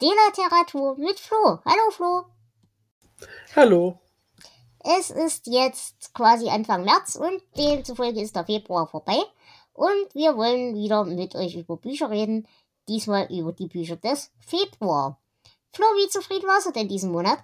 [0.00, 1.58] der Literatur mit Flo.
[1.64, 2.26] Hallo Flo.
[3.54, 3.98] Hallo.
[4.80, 9.18] Es ist jetzt quasi Anfang März und demzufolge ist der Februar vorbei.
[9.72, 12.46] Und wir wollen wieder mit euch über Bücher reden.
[12.88, 15.18] Diesmal über die Bücher des Februar.
[15.72, 17.38] Flo, wie zufrieden warst du denn diesen Monat?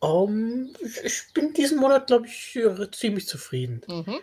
[0.00, 3.82] Um, ich, ich bin diesen Monat, glaube ich, äh, ziemlich zufrieden.
[3.86, 4.18] Mhm.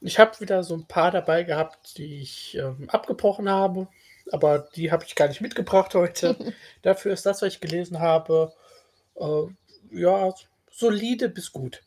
[0.00, 3.88] Ich habe wieder so ein paar dabei gehabt, die ich ähm, abgebrochen habe,
[4.32, 6.54] aber die habe ich gar nicht mitgebracht heute.
[6.82, 8.52] Dafür ist das, was ich gelesen habe,
[9.16, 9.46] äh,
[9.90, 10.32] ja,
[10.70, 11.82] solide bis gut.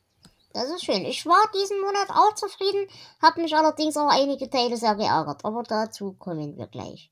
[0.53, 1.05] Das ist schön.
[1.05, 2.87] Ich war diesen Monat auch zufrieden,
[3.21, 7.11] habe mich allerdings auch einige Teile sehr geärgert, aber dazu kommen wir gleich.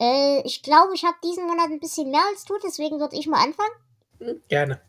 [0.00, 3.26] Äh, ich glaube, ich habe diesen Monat ein bisschen mehr als du, deswegen würde ich
[3.26, 3.74] mal anfangen.
[4.18, 4.80] Hm, Gerne.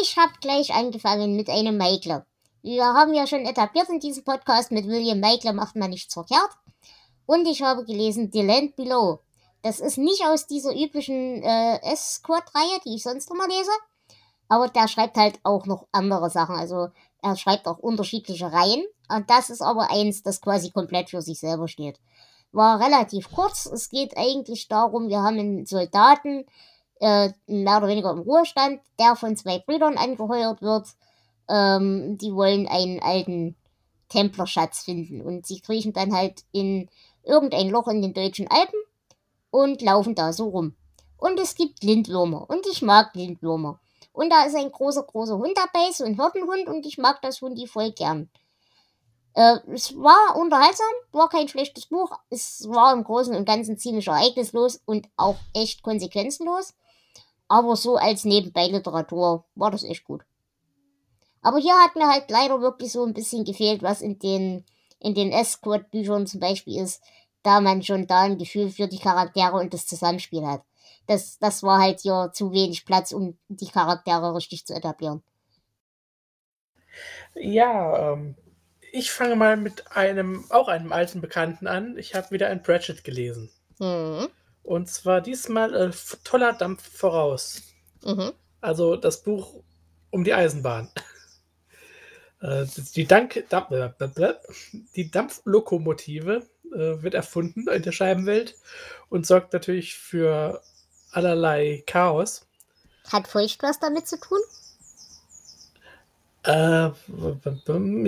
[0.00, 2.24] Ich habe gleich angefangen mit einem Meikler.
[2.62, 6.50] Wir haben ja schon etabliert in diesem Podcast, mit William Meikler macht man nichts verkehrt.
[7.30, 9.20] Und ich habe gelesen The Land Below.
[9.62, 13.70] Das ist nicht aus dieser üblichen äh, S-Quad-Reihe, die ich sonst immer lese.
[14.48, 16.56] Aber der schreibt halt auch noch andere Sachen.
[16.56, 16.88] Also
[17.22, 18.82] er schreibt auch unterschiedliche Reihen.
[19.08, 22.00] Und das ist aber eins, das quasi komplett für sich selber steht.
[22.50, 23.66] War relativ kurz.
[23.66, 26.46] Es geht eigentlich darum, wir haben einen Soldaten,
[26.98, 30.88] äh, mehr oder weniger im Ruhestand, der von zwei Brüdern angeheuert wird.
[31.48, 33.54] Ähm, die wollen einen alten
[34.08, 35.22] Templerschatz finden.
[35.22, 36.90] Und sie kriechen dann halt in
[37.30, 38.78] irgendein Loch in den deutschen Alpen
[39.50, 40.74] und laufen da so rum.
[41.16, 42.48] Und es gibt Lindwürmer.
[42.48, 43.80] Und ich mag Lindwürmer.
[44.12, 47.40] Und da ist ein großer, großer Hund dabei, so ein Hirtenhund, und ich mag das
[47.40, 48.28] Hundi voll gern.
[49.34, 52.18] Äh, es war unterhaltsam, war kein schlechtes Buch.
[52.30, 56.74] Es war im Großen und Ganzen ziemlich ereignislos und auch echt konsequenzenlos.
[57.46, 60.22] Aber so als Nebenbei-Literatur war das echt gut.
[61.42, 64.64] Aber hier hat mir halt leider wirklich so ein bisschen gefehlt, was in den,
[64.98, 67.02] in den Escort-Büchern zum Beispiel ist,
[67.42, 70.62] da man schon da ein Gefühl für die Charaktere und das Zusammenspiel hat.
[71.06, 75.22] Das, das war halt hier zu wenig Platz, um die Charaktere richtig zu etablieren.
[77.34, 78.36] Ja, ähm,
[78.92, 81.96] ich fange mal mit einem, auch einem alten Bekannten an.
[81.98, 83.50] Ich habe wieder ein Pratchett gelesen.
[83.78, 84.28] Mhm.
[84.62, 85.90] Und zwar diesmal äh,
[86.24, 87.62] Toller Dampf voraus.
[88.04, 88.32] Mhm.
[88.60, 89.62] Also das Buch
[90.10, 90.90] um die Eisenbahn.
[92.42, 92.64] Äh,
[92.96, 94.34] Die, Dank, Dampf, äh,
[94.96, 98.56] die Dampflokomotive äh, wird erfunden in der Scheibenwelt
[99.08, 100.62] und sorgt natürlich für
[101.12, 102.46] allerlei Chaos.
[103.10, 104.38] Hat Feucht was damit zu tun?
[106.44, 106.90] Äh,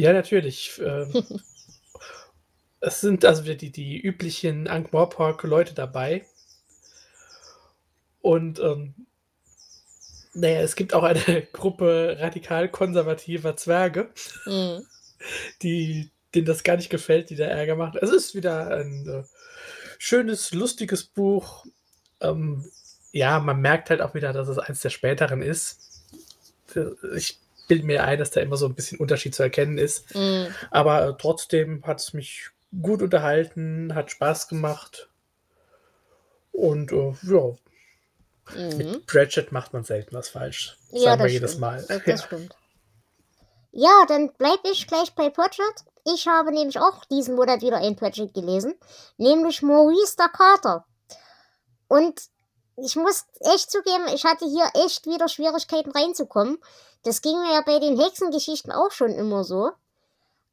[0.00, 0.80] ja, natürlich.
[0.80, 1.06] Äh,
[2.80, 6.24] es sind also wieder die, die üblichen Ankh-Morpork-Leute dabei.
[8.20, 8.94] Und ähm,
[10.34, 14.10] naja, es gibt auch eine Gruppe radikal konservativer Zwerge,
[14.46, 14.86] Mhm.
[15.62, 17.98] die, denen das gar nicht gefällt, die da Ärger machen.
[18.03, 19.25] Es ist wieder ein äh,
[19.98, 21.65] schönes, lustiges Buch.
[22.20, 22.65] Ähm,
[23.12, 25.78] ja, man merkt halt auch wieder, dass es eins der späteren ist.
[27.15, 27.38] Ich
[27.69, 30.15] bilde mir ein, dass da immer so ein bisschen Unterschied zu erkennen ist.
[30.15, 30.47] Mhm.
[30.70, 32.49] Aber äh, trotzdem hat es mich
[32.81, 35.09] gut unterhalten, hat Spaß gemacht.
[36.53, 37.54] Und äh, ja,
[38.56, 38.76] Mhm.
[38.76, 40.76] mit Pratchett macht man selten was falsch.
[40.91, 41.60] Ja, Sagen wir das jedes stimmt.
[41.60, 41.84] Mal.
[41.88, 42.16] Das, Ja.
[42.19, 42.56] stimmt.
[43.70, 45.84] Ja, dann bleibe ich gleich bei Pratchett.
[46.04, 48.74] Ich habe nämlich auch diesen Monat wieder ein Pratchett gelesen,
[49.18, 50.84] nämlich Maurice der Kater.
[51.88, 52.20] Und
[52.76, 56.58] ich muss echt zugeben, ich hatte hier echt wieder Schwierigkeiten reinzukommen.
[57.04, 59.70] Das ging mir ja bei den Hexengeschichten auch schon immer so.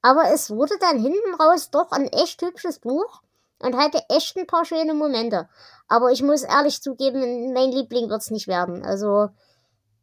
[0.02, 3.22] Aber es wurde dann hinten raus doch ein echt hübsches Buch
[3.60, 5.50] und hatte echt ein paar schöne Momente.
[5.88, 8.86] Aber ich muss ehrlich zugeben, mein Liebling wird's nicht werden.
[8.86, 9.30] Also,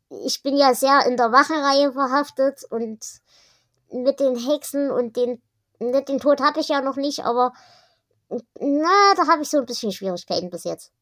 [0.08, 3.04] ich bin ja sehr in der Wachenreihe verhaftet und
[3.92, 5.42] mit den Hexen und den,
[5.78, 7.52] mit den Tod habe ich ja noch nicht, aber
[8.58, 10.92] na, da habe ich so ein bisschen Schwierigkeiten bis jetzt.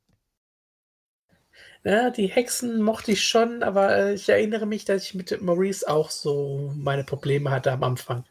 [1.85, 5.87] Ja, die Hexen mochte ich schon, aber äh, ich erinnere mich, dass ich mit Maurice
[5.87, 8.25] auch so meine Probleme hatte am Anfang.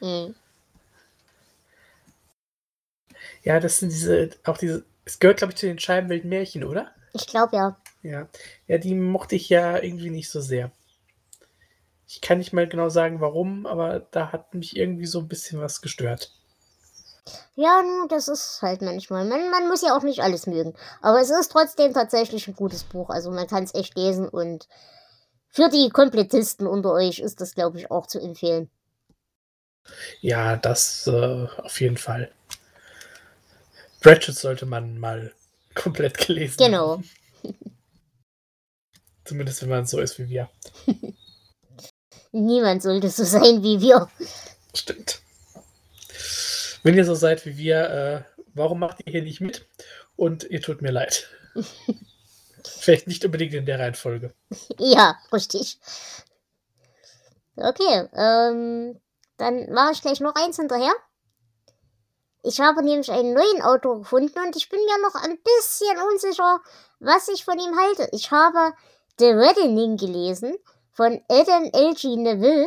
[0.00, 0.34] Hm.
[3.42, 6.92] Ja, das sind diese, auch diese, es gehört, glaube ich, zu den Scheibenwelten Märchen, oder?
[7.14, 7.76] Ich glaube ja.
[8.02, 8.28] Ja.
[8.66, 10.70] Ja, die mochte ich ja irgendwie nicht so sehr.
[12.08, 15.60] Ich kann nicht mal genau sagen, warum, aber da hat mich irgendwie so ein bisschen
[15.60, 16.32] was gestört.
[17.54, 19.26] Ja, nun, das ist halt manchmal.
[19.26, 20.74] Man, man muss ja auch nicht alles mögen.
[21.02, 23.10] Aber es ist trotzdem tatsächlich ein gutes Buch.
[23.10, 24.68] Also man kann es echt lesen und
[25.50, 28.70] für die Komplettisten unter euch ist das, glaube ich, auch zu empfehlen.
[30.22, 32.30] Ja, das äh, auf jeden Fall.
[34.00, 35.34] Pratchett sollte man mal
[35.74, 36.92] komplett gelesen Genau.
[36.92, 37.10] haben.
[39.24, 40.48] Zumindest wenn man so ist wie wir.
[42.32, 44.08] Niemand sollte so sein wie wir.
[44.74, 45.20] Stimmt.
[46.82, 48.22] Wenn ihr so seid wie wir, äh,
[48.54, 49.66] warum macht ihr hier nicht mit?
[50.16, 51.28] Und ihr tut mir leid.
[52.64, 54.32] Vielleicht nicht unbedingt in der Reihenfolge.
[54.78, 55.78] Ja, richtig.
[57.56, 59.00] Okay, ähm,
[59.36, 60.92] dann mache ich gleich noch eins hinterher.
[62.42, 66.60] Ich habe nämlich einen neuen Autor gefunden und ich bin mir noch ein bisschen unsicher,
[67.00, 68.08] was ich von ihm halte.
[68.12, 68.74] Ich habe
[69.18, 70.56] The Reddening gelesen
[70.98, 72.16] von Adam L.G.
[72.16, 72.66] Neville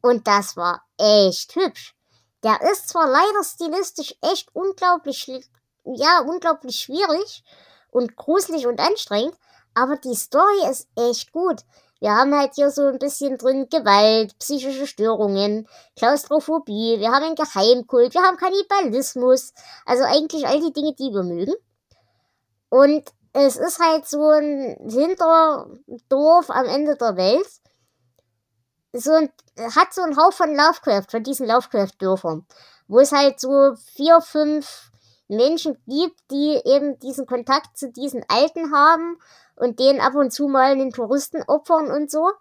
[0.00, 1.94] und das war echt hübsch.
[2.42, 5.30] Der ist zwar leider stilistisch echt unglaublich,
[5.84, 7.44] ja, unglaublich schwierig
[7.90, 9.36] und gruselig und anstrengend,
[9.74, 11.60] aber die Story ist echt gut.
[12.00, 17.34] Wir haben halt hier so ein bisschen drin Gewalt, psychische Störungen, Klaustrophobie, wir haben einen
[17.34, 19.52] Geheimkult, wir haben Kannibalismus,
[19.84, 21.54] also eigentlich all die Dinge, die wir mögen.
[22.70, 27.48] Und es ist halt so ein Hinterdorf am Ende der Welt.
[28.92, 29.30] So ein,
[29.74, 32.46] hat so einen Hauch von Lovecraft, von diesen Lovecraft-Dörfern,
[32.88, 34.90] wo es halt so vier, fünf
[35.28, 39.16] Menschen gibt, die eben diesen Kontakt zu diesen Alten haben
[39.56, 42.32] und denen ab und zu mal einen Touristen opfern und so.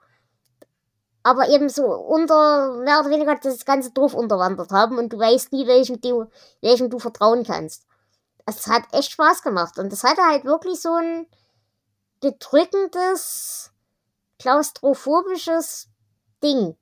[1.23, 5.53] Aber eben so unter, mehr oder weniger das ganze Dorf unterwandert haben und du weißt
[5.53, 6.25] nie, welchem du,
[6.61, 7.85] welchem du vertrauen kannst.
[8.57, 11.27] Es hat echt Spaß gemacht und es hatte halt wirklich so ein
[12.19, 13.71] bedrückendes,
[14.39, 15.89] klaustrophobisches
[16.43, 16.75] Ding.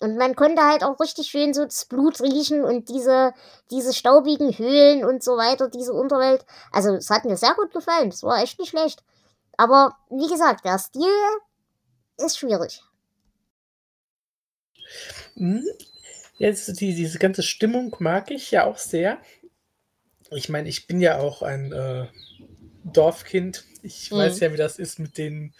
[0.00, 3.32] Und man konnte halt auch richtig schön so das Blut riechen und diese,
[3.70, 6.44] diese staubigen Höhlen und so weiter, diese Unterwelt.
[6.72, 8.08] Also, es hat mir sehr gut gefallen.
[8.08, 9.02] Es war echt nicht schlecht.
[9.56, 11.08] Aber, wie gesagt, der Stil
[12.18, 12.82] ist schwierig.
[15.36, 15.64] Hm?
[16.36, 19.18] Jetzt die, diese ganze Stimmung mag ich ja auch sehr.
[20.30, 22.06] Ich meine, ich bin ja auch ein äh,
[22.84, 23.64] Dorfkind.
[23.82, 24.16] Ich Mhm.
[24.16, 25.54] weiß ja, wie das ist mit den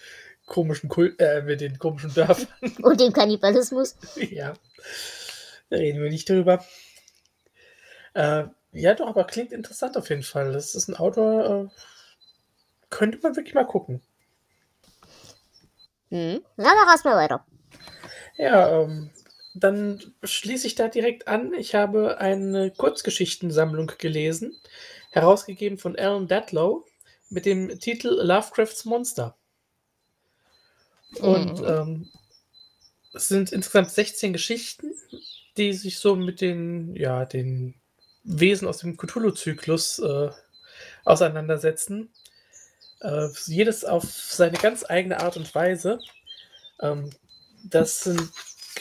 [0.46, 2.48] komischen Kul äh, mit den komischen Dörfern.
[2.82, 3.96] Und dem Kannibalismus.
[4.16, 4.54] ja.
[5.70, 6.64] Da reden wir nicht drüber.
[8.14, 10.52] Äh, ja, doch, aber klingt interessant auf jeden Fall.
[10.52, 11.80] Das ist ein Autor, äh,
[12.90, 14.02] könnte man wirklich mal gucken.
[16.10, 16.42] Hm.
[16.56, 17.44] Na, mach erst mal weiter.
[18.36, 19.10] Ja, ähm,
[19.54, 21.54] dann schließe ich da direkt an.
[21.54, 24.56] Ich habe eine Kurzgeschichtensammlung gelesen,
[25.10, 26.84] herausgegeben von Alan Datlow
[27.30, 29.36] mit dem Titel Lovecrafts Monster.
[31.20, 31.64] Und Mhm.
[31.66, 32.10] ähm,
[33.12, 34.92] es sind insgesamt 16 Geschichten,
[35.56, 37.74] die sich so mit den, ja, den
[38.24, 40.30] Wesen aus dem Cthulhu-Zyklus äh,
[41.04, 42.12] auseinandersetzen.
[43.00, 46.00] Äh, jedes auf seine ganz eigene Art und Weise.
[46.80, 47.10] Ähm,
[47.64, 48.30] das sind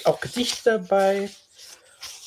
[0.06, 1.30] auch Gedichte dabei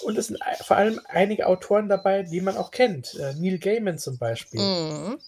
[0.03, 3.15] und es sind vor allem einige Autoren dabei, die man auch kennt.
[3.15, 4.61] Äh, Neil Gaiman zum Beispiel.
[4.61, 5.19] Mhm.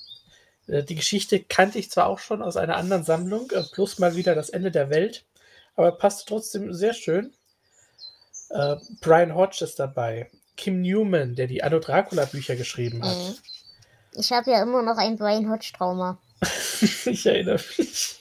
[0.67, 4.15] Äh, Die Geschichte kannte ich zwar auch schon aus einer anderen Sammlung, äh, plus mal
[4.15, 5.25] wieder das Ende der Welt,
[5.77, 7.33] aber passt trotzdem sehr schön.
[8.51, 10.31] Äh, Brian Hodge ist dabei.
[10.57, 13.17] Kim Newman, der die Anno Dracula Bücher geschrieben hat.
[13.17, 13.37] Mhm.
[14.13, 16.19] Ich habe ja immer noch ein Brian Hodge-Trauma.
[16.81, 18.17] ich erinnere mich.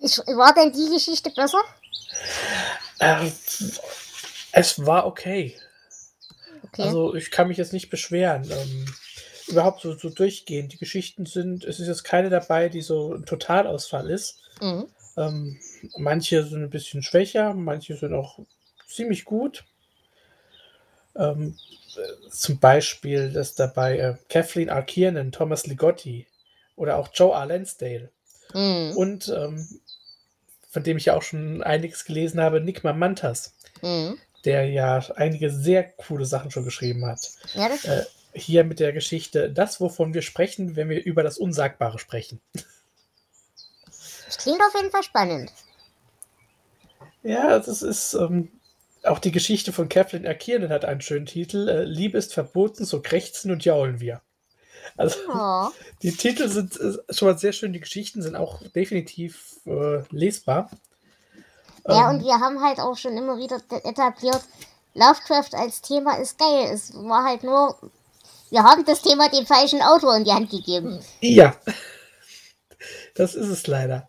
[0.00, 1.58] Ich, war denn die Geschichte besser?
[2.98, 3.30] Äh,
[4.52, 5.56] es war okay.
[6.64, 6.82] Okay.
[6.82, 8.50] Also ich kann mich jetzt nicht beschweren.
[8.50, 8.86] Ähm,
[9.48, 10.72] überhaupt so, so durchgehend.
[10.72, 14.40] Die Geschichten sind, es ist jetzt keine dabei, die so ein Totalausfall ist.
[14.60, 14.86] mhm.
[15.16, 15.58] Ähm,
[15.96, 18.38] manche sind ein bisschen schwächer, manche sind auch
[18.86, 19.64] ziemlich gut.
[21.16, 21.58] Ähm,
[21.96, 24.82] äh, zum Beispiel ist dabei äh, Kathleen R.
[24.82, 26.28] Kiernan, Thomas Ligotti
[26.76, 27.46] oder auch Joe R.
[27.46, 28.10] Lansdale.
[28.54, 28.92] Mhm.
[28.96, 29.80] Und ähm,
[30.68, 34.18] von dem ich ja auch schon einiges gelesen habe, Nick Mamantas, Mhm.
[34.44, 37.20] der ja einige sehr coole Sachen schon geschrieben hat.
[37.54, 41.38] Ja, das Äh, hier mit der Geschichte, das, wovon wir sprechen, wenn wir über das
[41.38, 42.40] Unsagbare sprechen.
[44.26, 45.50] das klingt auf jeden Fall spannend.
[47.22, 48.50] Ja, das ist ähm,
[49.02, 50.34] auch die Geschichte von Kathleen R.
[50.34, 51.68] Kiernan hat einen schönen Titel.
[51.68, 54.20] Äh, Liebe ist verboten, so krächzen und jaulen wir.
[54.96, 55.68] Also Oh.
[56.02, 60.70] die Titel sind äh, schon mal sehr schön, die Geschichten sind auch definitiv äh, lesbar.
[61.86, 64.42] Ja, Ähm, und wir haben halt auch schon immer wieder de- etabliert,
[64.94, 66.70] Lovecraft als Thema ist geil.
[66.72, 67.78] Es war halt nur,
[68.50, 70.98] wir haben das Thema dem falschen Autor in die Hand gegeben.
[71.20, 71.54] Ja,
[73.14, 74.08] das ist es leider.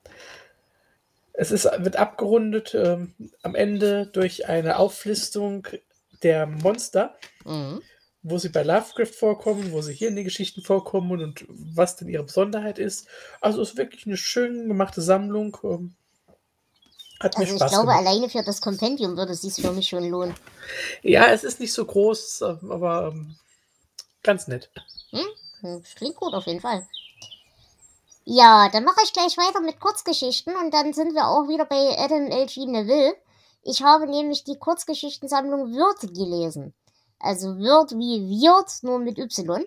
[1.33, 5.67] Es ist, wird abgerundet ähm, am Ende durch eine Auflistung
[6.23, 7.81] der Monster, Mhm.
[8.21, 12.09] Wo sie bei Lovecraft vorkommen, wo sie hier in den Geschichten vorkommen und was denn
[12.09, 13.07] ihre Besonderheit ist.
[13.41, 15.57] Also es ist wirklich eine schön gemachte Sammlung.
[15.63, 15.95] ähm,
[17.19, 17.99] Hat mir Also ich Spaß glaube, gemacht.
[18.07, 20.35] alleine für das Kompendium würde es sich für mich schon lohnen.
[21.03, 23.35] Ja, es ist nicht so groß, ähm, aber ähm,
[24.23, 24.69] ganz nett.
[25.61, 26.87] Hm, klingt gut auf jeden Fall.
[28.25, 31.97] Ja, dann mache ich gleich weiter mit Kurzgeschichten und dann sind wir auch wieder bei
[31.97, 32.65] Adam L.G.
[32.65, 33.15] Neville.
[33.63, 36.73] Ich habe nämlich die Kurzgeschichtensammlung Würth gelesen.
[37.19, 39.65] Also Würth wie Wirt, nur mit Y.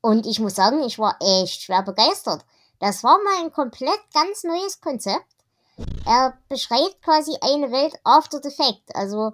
[0.00, 2.44] Und ich muss sagen, ich war echt schwer begeistert.
[2.78, 5.26] Das war mal ein komplett ganz neues Konzept.
[6.06, 8.94] Er beschreibt quasi eine Welt after the fact.
[8.94, 9.32] Also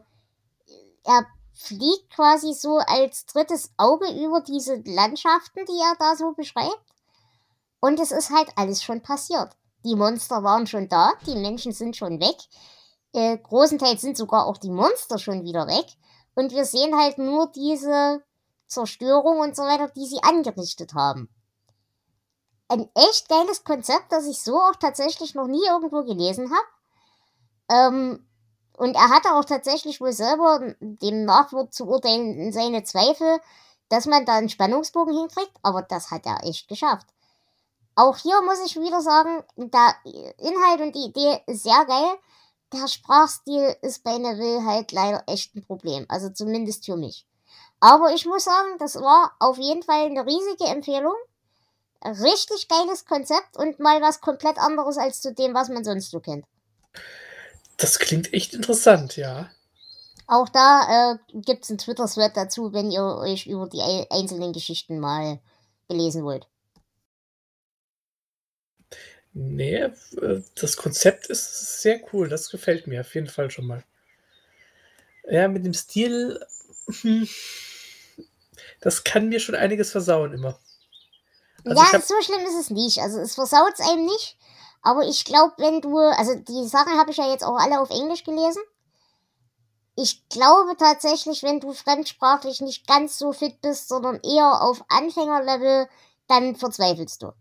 [1.05, 6.85] er fliegt quasi so als drittes Auge über diese Landschaften, die er da so beschreibt.
[7.81, 9.51] Und es ist halt alles schon passiert.
[9.85, 12.37] Die Monster waren schon da, die Menschen sind schon weg.
[13.13, 15.87] Äh, großenteils sind sogar auch die Monster schon wieder weg.
[16.35, 18.23] Und wir sehen halt nur diese
[18.67, 21.29] Zerstörung und so weiter, die sie angerichtet haben.
[22.69, 27.95] Ein echt geiles Konzept, das ich so auch tatsächlich noch nie irgendwo gelesen habe.
[27.95, 28.27] Ähm,
[28.77, 33.41] und er hatte auch tatsächlich wohl selber dem Nachwort zu urteilen seine Zweifel,
[33.89, 37.07] dass man da einen Spannungsbogen hinkriegt, aber das hat er echt geschafft.
[37.95, 39.95] Auch hier muss ich wieder sagen, der
[40.39, 42.19] Inhalt und die Idee sehr geil.
[42.75, 46.07] Der Sprachstil ist bei Neville halt leider echt ein Problem.
[46.09, 47.25] Also zumindest für mich.
[47.81, 51.15] Aber ich muss sagen, das war auf jeden Fall eine riesige Empfehlung.
[52.05, 56.21] Richtig geiles Konzept und mal was komplett anderes als zu dem, was man sonst so
[56.21, 56.45] kennt.
[57.77, 59.51] Das klingt echt interessant, ja.
[60.27, 64.53] Auch da äh, gibt es einen Twitter-Thread dazu, wenn ihr euch über die ei- einzelnen
[64.53, 65.39] Geschichten mal
[65.89, 66.47] belesen wollt.
[69.35, 72.29] Nee, äh, das Konzept ist sehr cool.
[72.29, 73.85] Das gefällt mir auf jeden Fall schon mal.
[75.29, 76.39] Ja, mit dem Stil,
[77.01, 77.29] hm,
[78.81, 80.59] das kann mir schon einiges versauen immer.
[81.65, 82.99] Also ja, hab, so schlimm ist es nicht.
[83.01, 84.39] Also es versaut einem nicht.
[84.83, 87.91] Aber ich glaube, wenn du, also die Sachen habe ich ja jetzt auch alle auf
[87.91, 88.63] Englisch gelesen.
[89.97, 95.89] Ich glaube tatsächlich, wenn du fremdsprachlich nicht ganz so fit bist, sondern eher auf Anfängerlevel,
[96.29, 97.33] dann verzweifelst du.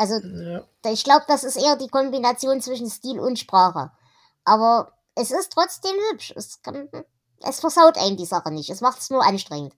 [0.00, 3.90] Also ja, ich glaube, das ist eher die Kombination zwischen Stil und Sprache.
[4.46, 6.32] Aber es ist trotzdem hübsch.
[6.34, 6.88] Es, kann,
[7.42, 8.70] es versaut einem die Sache nicht.
[8.70, 9.74] Es macht es nur anstrengend.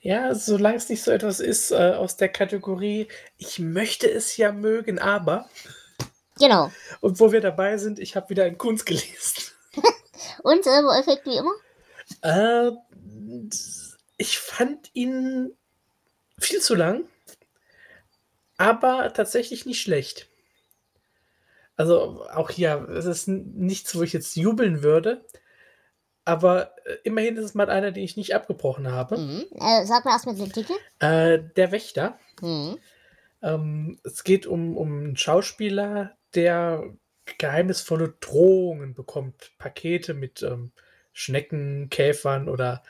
[0.00, 4.52] ja, solange es nicht so etwas ist äh, aus der Kategorie, ich möchte es ja
[4.52, 5.50] mögen, aber.
[6.38, 6.72] Genau.
[7.02, 9.42] Und wo wir dabei sind, ich habe wieder einen Kunst gelesen.
[10.42, 11.52] Und selber Effekt wie immer?
[12.22, 12.70] Äh,
[14.16, 15.54] ich fand ihn
[16.38, 17.04] viel zu lang,
[18.56, 20.28] aber tatsächlich nicht schlecht.
[21.76, 25.24] Also auch hier, es ist nichts, wo ich jetzt jubeln würde,
[26.24, 29.18] aber äh, immerhin ist es mal einer, den ich nicht abgebrochen habe.
[29.18, 29.44] Mhm.
[29.54, 30.72] Äh, sag mal erstmal den Titel.
[30.98, 32.18] Äh, der Wächter.
[32.40, 32.78] Mhm.
[33.42, 36.82] Ähm, es geht um, um einen Schauspieler, der
[37.38, 39.52] geheimnisvolle Drohungen bekommt.
[39.58, 40.72] Pakete mit ähm,
[41.12, 42.82] Schnecken, Käfern oder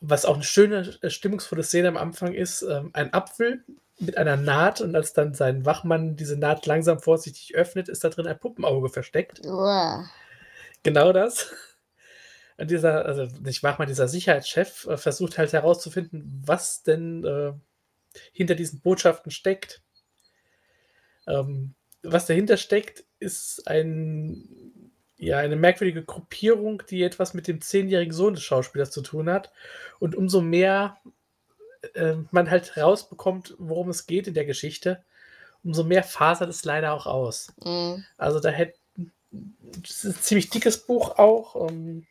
[0.00, 3.64] was auch eine schöne, äh, stimmungsvolle Szene am Anfang ist, ähm, ein Apfel
[3.98, 8.08] mit einer Naht und als dann sein Wachmann diese Naht langsam vorsichtig öffnet, ist da
[8.08, 9.40] drin ein Puppenauge versteckt.
[10.82, 11.52] Genau das.
[12.56, 17.52] Und dieser, also nicht Wachmann, dieser Sicherheitschef äh, versucht halt herauszufinden, was denn äh,
[18.32, 19.82] hinter diesen Botschaften steckt.
[21.26, 24.48] Ähm, was dahinter steckt, ist ein,
[25.20, 29.52] ja, eine merkwürdige Gruppierung, die etwas mit dem zehnjährigen Sohn des Schauspielers zu tun hat.
[29.98, 30.98] Und umso mehr
[31.94, 35.04] äh, man halt rausbekommt, worum es geht in der Geschichte,
[35.62, 37.52] umso mehr fasert es leider auch aus.
[37.62, 38.04] Mhm.
[38.16, 38.74] Also da hätte
[39.32, 42.06] das ist ein ziemlich dickes Buch auch, ähm,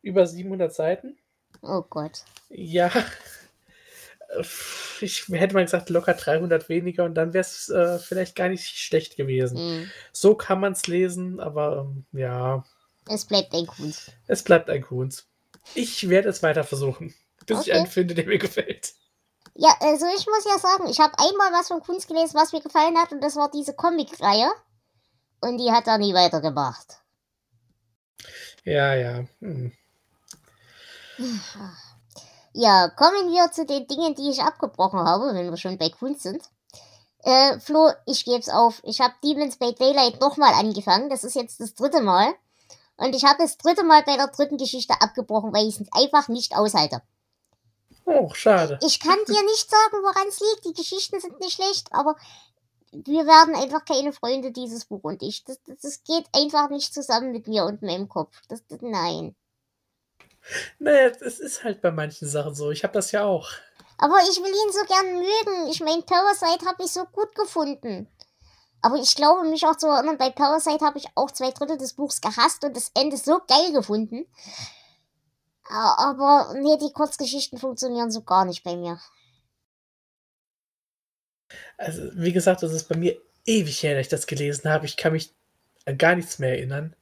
[0.00, 1.18] über 700 Seiten.
[1.62, 2.22] Oh Gott.
[2.48, 2.90] Ja,
[5.00, 8.66] ich hätte mal gesagt, locker 300 weniger und dann wäre es äh, vielleicht gar nicht
[8.78, 9.58] schlecht gewesen.
[9.58, 9.90] Mhm.
[10.12, 12.64] So kann man es lesen, aber ähm, ja,
[13.08, 14.12] Es bleibt ein Kunst.
[14.26, 15.26] es bleibt ein Kunst.
[15.74, 17.14] Ich werde es weiter versuchen,
[17.46, 17.78] bis ich Okay.
[17.78, 18.94] einen finde, der mir gefällt.
[19.54, 22.60] Ja, also ich muss ja sagen, ich habe einmal was von Kunst gelesen, was mir
[22.60, 24.50] gefallen hat, und das war diese Comic-Reihe.
[25.40, 26.98] Und die hat er nie weitergemacht.
[28.64, 29.24] Ja, ja.
[29.40, 29.72] Hm.
[32.58, 36.22] Ja, kommen wir zu den Dingen, die ich abgebrochen habe, wenn wir schon bei Kunst
[36.22, 36.42] sind.
[37.22, 38.80] Äh, Flo, ich geb's auf.
[38.82, 41.10] Ich habe Demons by Daylight nochmal angefangen.
[41.10, 42.32] Das ist jetzt das dritte Mal.
[42.96, 46.28] Und ich habe das dritte Mal bei der dritten Geschichte abgebrochen, weil ich es einfach
[46.28, 47.02] nicht aushalte.
[48.06, 48.78] Oh, schade.
[48.82, 50.64] Ich kann dir nicht sagen, woran es liegt.
[50.64, 52.16] Die Geschichten sind nicht schlecht, aber
[52.90, 55.44] wir werden einfach keine Freunde, dieses Buch und ich.
[55.44, 58.40] Das, das, das geht einfach nicht zusammen mit mir und meinem Kopf.
[58.48, 59.36] Das, das, nein.
[60.78, 62.70] Naja, es ist halt bei manchen Sachen so.
[62.70, 63.50] Ich habe das ja auch.
[63.98, 65.70] Aber ich will ihn so gern mögen.
[65.70, 68.08] Ich mein, Parasite habe ich so gut gefunden.
[68.82, 71.94] Aber ich glaube, mich auch zu erinnern, bei Parasite habe ich auch zwei Drittel des
[71.94, 74.26] Buchs gehasst und das Ende so geil gefunden.
[75.68, 79.00] Aber nee, die Kurzgeschichten funktionieren so gar nicht bei mir.
[81.78, 84.86] Also, wie gesagt, das ist bei mir ewig her, dass ich das gelesen habe.
[84.86, 85.34] Ich kann mich
[85.84, 86.94] an gar nichts mehr erinnern.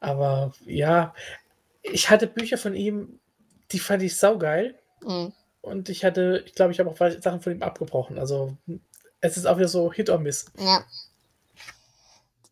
[0.00, 1.14] Aber ja,
[1.84, 3.20] ich hatte Bücher von ihm,
[3.70, 4.78] die fand ich saugeil.
[5.02, 5.32] Mhm.
[5.60, 8.18] Und ich hatte, ich glaube, ich habe auch Sachen von ihm abgebrochen.
[8.18, 8.56] Also
[9.20, 10.46] es ist auch wieder so Hit or Miss.
[10.58, 10.84] Ja.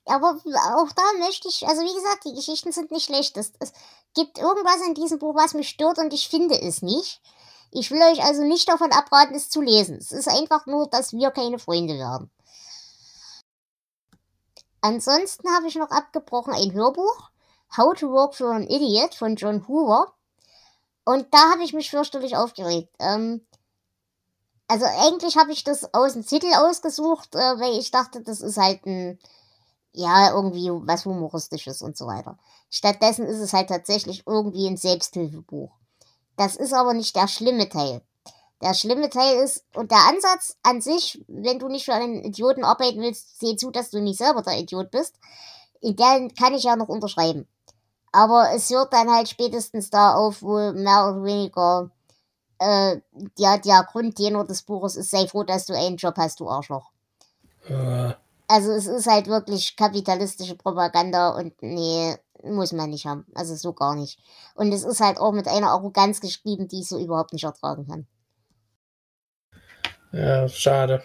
[0.05, 3.37] Aber auch da möchte ich, also wie gesagt, die Geschichten sind nicht schlecht.
[3.37, 3.73] Es, es
[4.15, 7.21] gibt irgendwas in diesem Buch, was mich stört und ich finde es nicht.
[7.71, 9.97] Ich will euch also nicht davon abraten, es zu lesen.
[9.97, 12.31] Es ist einfach nur, dass wir keine Freunde werden.
[14.83, 17.32] Ansonsten habe ich noch abgebrochen ein Hörbuch.
[17.77, 20.13] How to Work for an Idiot von John Hoover.
[21.05, 22.95] Und da habe ich mich fürchterlich aufgeregt.
[22.99, 23.45] Ähm,
[24.69, 28.57] also eigentlich habe ich das aus dem Titel ausgesucht, äh, weil ich dachte, das ist
[28.57, 29.19] halt ein,
[29.93, 32.39] ja, irgendwie was Humoristisches und so weiter.
[32.71, 35.71] Stattdessen ist es halt tatsächlich irgendwie ein Selbsthilfebuch.
[36.37, 38.03] Das ist aber nicht der schlimme Teil.
[38.63, 42.65] Der schlimme Teil ist, und der Ansatz an sich, wenn du nicht für einen Idioten
[42.65, 45.17] arbeiten willst, seh zu, dass du nicht selber der Idiot bist,
[45.81, 47.49] in den kann ich ja noch unterschreiben.
[48.13, 51.91] Aber es hört dann halt spätestens da auf, wo mehr oder weniger
[52.59, 53.01] äh,
[53.39, 56.91] ja, der Grundtenor des Buches ist, sei froh, dass du einen Job hast, du Arschloch.
[57.69, 58.13] Äh.
[58.49, 63.27] Also es ist halt wirklich kapitalistische Propaganda und nee, muss man nicht haben.
[63.35, 64.19] Also so gar nicht.
[64.55, 67.87] Und es ist halt auch mit einer Arroganz geschrieben, die ich so überhaupt nicht ertragen
[67.87, 68.07] kann.
[70.13, 71.03] Ja, schade.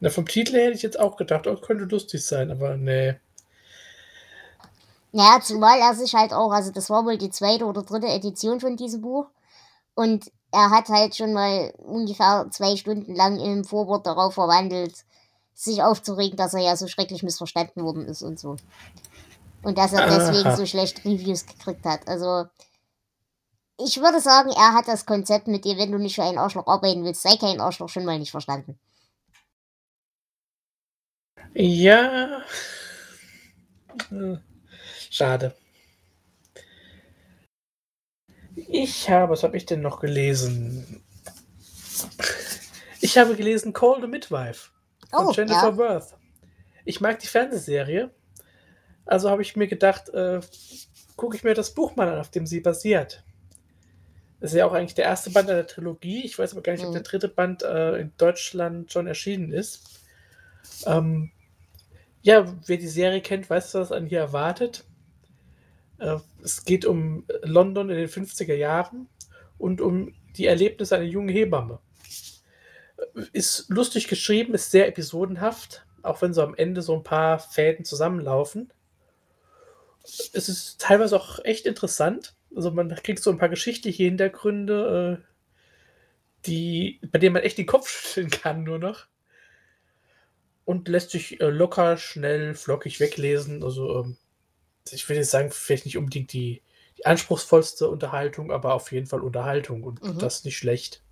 [0.00, 3.14] Na, vom Titel hätte ich jetzt auch gedacht, oh, könnte lustig sein, aber nee.
[5.12, 8.60] Naja, zumal er sich halt auch, also das war wohl die zweite oder dritte Edition
[8.60, 9.26] von diesem Buch.
[9.94, 15.04] Und er hat halt schon mal ungefähr zwei Stunden lang im Vorwort darauf verwandelt,
[15.54, 18.56] sich aufzuregen, dass er ja so schrecklich missverstanden worden ist und so.
[19.62, 22.06] Und dass er deswegen so schlecht Reviews gekriegt hat.
[22.06, 22.46] Also,
[23.76, 26.66] ich würde sagen, er hat das Konzept mit dir, wenn du nicht für einen Arschloch
[26.66, 28.78] arbeiten willst, sei kein Arschloch, schon mal nicht verstanden.
[31.54, 32.42] Ja.
[35.10, 35.54] Schade.
[38.56, 41.02] Ich habe, was habe ich denn noch gelesen?
[43.00, 44.70] Ich habe gelesen Call the Midwife
[45.10, 45.76] von Oh, Jennifer ja.
[45.76, 46.14] Worth.
[46.84, 48.10] Ich mag die Fernsehserie,
[49.06, 50.40] also habe ich mir gedacht, äh,
[51.16, 53.24] gucke ich mir das Buch mal an, auf dem sie basiert.
[54.40, 56.24] Das ist ja auch eigentlich der erste Band einer Trilogie.
[56.24, 56.94] Ich weiß aber gar nicht, ob Mhm.
[56.94, 60.00] der dritte Band äh, in Deutschland schon erschienen ist.
[60.86, 61.30] Ähm,
[62.22, 64.84] ja, wer die Serie kennt, weiß, was einen hier erwartet.
[65.98, 69.08] Äh, es geht um London in den 50er Jahren
[69.58, 71.80] und um die Erlebnisse einer jungen Hebamme.
[73.32, 77.84] Ist lustig geschrieben, ist sehr episodenhaft, auch wenn so am Ende so ein paar Fäden
[77.84, 78.72] zusammenlaufen.
[80.04, 82.34] Es ist teilweise auch echt interessant.
[82.54, 85.28] Also man kriegt so ein paar geschichtliche Hintergründe, äh,
[86.46, 89.06] die, bei denen man echt den Kopf schütteln kann nur noch.
[90.64, 93.62] Und lässt sich äh, locker, schnell, flockig weglesen.
[93.62, 94.16] Also ähm,
[94.92, 96.62] ich will jetzt sagen, vielleicht nicht unbedingt die,
[96.96, 100.18] die anspruchsvollste Unterhaltung, aber auf jeden Fall Unterhaltung und Mhm.
[100.18, 101.02] das nicht schlecht.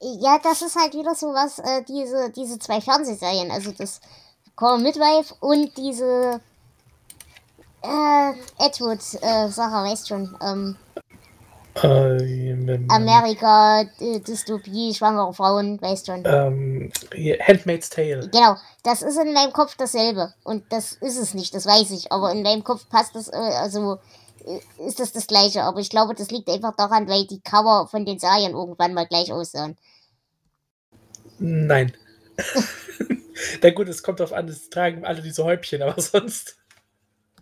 [0.00, 4.00] Ja, das ist halt wieder so was, äh, diese, diese zwei Fernsehserien, also das
[4.56, 6.40] Call Midwife und diese
[7.82, 10.76] äh, Edward-Sache, weißt schon, ähm,
[11.82, 16.22] Ähm, Amerika, äh, Dystopie, schwangere Frauen, weißt schon.
[16.26, 16.92] ähm,
[17.40, 18.28] Handmaid's Tale.
[18.30, 20.34] Genau, das ist in meinem Kopf dasselbe.
[20.44, 22.12] Und das ist es nicht, das weiß ich.
[22.12, 23.98] Aber in meinem Kopf passt das, äh, also
[24.44, 25.62] äh, ist das das gleiche.
[25.62, 29.06] Aber ich glaube, das liegt einfach daran, weil die Cover von den Serien irgendwann mal
[29.06, 29.78] gleich aussahen.
[31.38, 31.92] Nein.
[33.62, 36.56] Na gut, es kommt darauf an, es tragen alle diese Häubchen, aber sonst.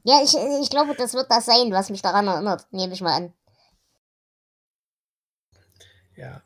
[0.04, 3.14] Ja, ich, ich glaube, das wird das sein, was mich daran erinnert, nehme ich mal
[3.14, 3.34] an.
[6.20, 6.42] Ja.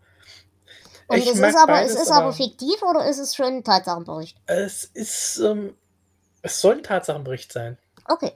[1.08, 3.46] Und Ich es ist aber, beides, es ist aber aber- fiktiv oder ist es schon
[3.46, 4.38] ein Tatsachenbericht?
[4.46, 5.76] Es ist, ähm,
[6.42, 7.76] es soll ein Tatsachenbericht sein.
[8.08, 8.32] Okay.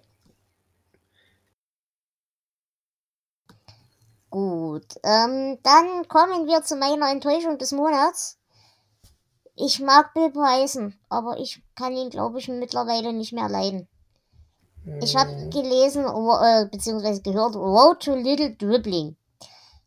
[4.30, 8.36] Gut, ähm, dann kommen wir zu meiner Enttäuschung des Monats.
[9.56, 13.88] Ich mag Bill Bryson, aber ich kann ihn, glaube ich, mittlerweile nicht mehr leiden.
[15.00, 19.16] Ich habe Hm, gelesen, äh, beziehungsweise gehört, Road to Little Dribbling.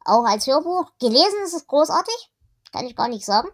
[0.05, 0.91] Auch als Hörbuch.
[0.99, 2.31] Gelesen ist es großartig,
[2.71, 3.49] kann ich gar nicht sagen.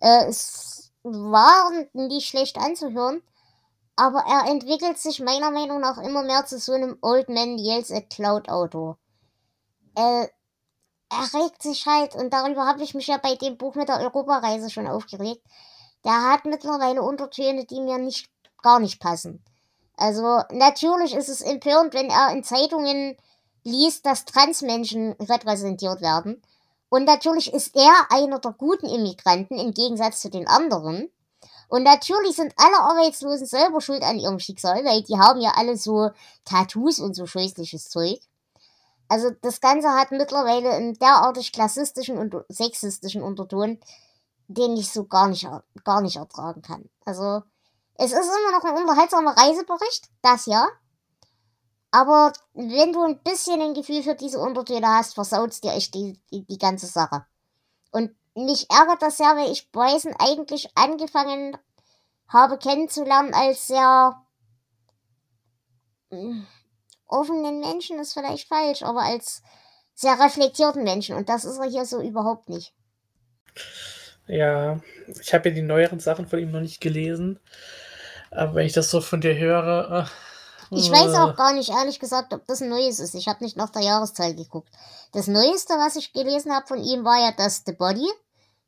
[0.00, 3.22] Äh, es war nicht schlecht anzuhören,
[3.96, 7.90] aber er entwickelt sich meiner Meinung nach immer mehr zu so einem Old Man Yells
[7.90, 8.98] at Cloud Autor.
[9.96, 10.28] äh,
[11.10, 14.00] er regt sich halt, und darüber habe ich mich ja bei dem Buch mit der
[14.00, 15.42] Europareise schon aufgeregt.
[16.04, 18.30] Der hat mittlerweile Untertöne, die mir nicht
[18.62, 19.44] gar nicht passen.
[19.96, 23.16] Also natürlich ist es empörend, wenn er in Zeitungen
[23.64, 26.42] liest, dass Transmenschen repräsentiert werden.
[26.88, 31.10] Und natürlich ist er einer der guten Immigranten im Gegensatz zu den anderen.
[31.68, 35.76] Und natürlich sind alle Arbeitslosen selber schuld an ihrem Schicksal, weil die haben ja alle
[35.76, 36.10] so
[36.44, 38.20] Tattoos und so scheußliches Zeug.
[39.08, 43.78] Also das Ganze hat mittlerweile einen derartig klassistischen und sexistischen Unterton,
[44.48, 45.48] den ich so gar nicht,
[45.84, 46.90] gar nicht ertragen kann.
[47.04, 47.42] Also
[47.94, 50.68] es ist immer noch ein unterhaltsamer Reisebericht, das ja.
[51.92, 56.18] Aber wenn du ein bisschen ein Gefühl für diese Untertöne hast, versaut dir echt die,
[56.32, 57.26] die, die ganze Sache.
[57.90, 61.56] Und mich ärgert das sehr, weil ich Bryson eigentlich angefangen
[62.28, 64.16] habe kennenzulernen als sehr
[66.08, 66.46] hm,
[67.06, 69.42] offenen Menschen ist vielleicht falsch, aber als
[69.92, 71.14] sehr reflektierten Menschen.
[71.14, 72.72] Und das ist er hier so überhaupt nicht.
[74.26, 74.80] Ja,
[75.20, 77.38] ich habe ja die neueren Sachen von ihm noch nicht gelesen.
[78.30, 80.06] Aber wenn ich das so von dir höre.
[80.06, 80.31] Äh,
[80.74, 83.14] ich weiß auch gar nicht, ehrlich gesagt, ob das ein neues ist.
[83.14, 84.68] Ich habe nicht nach der Jahreszahl geguckt.
[85.12, 88.08] Das Neueste, was ich gelesen habe von ihm, war ja das The Body,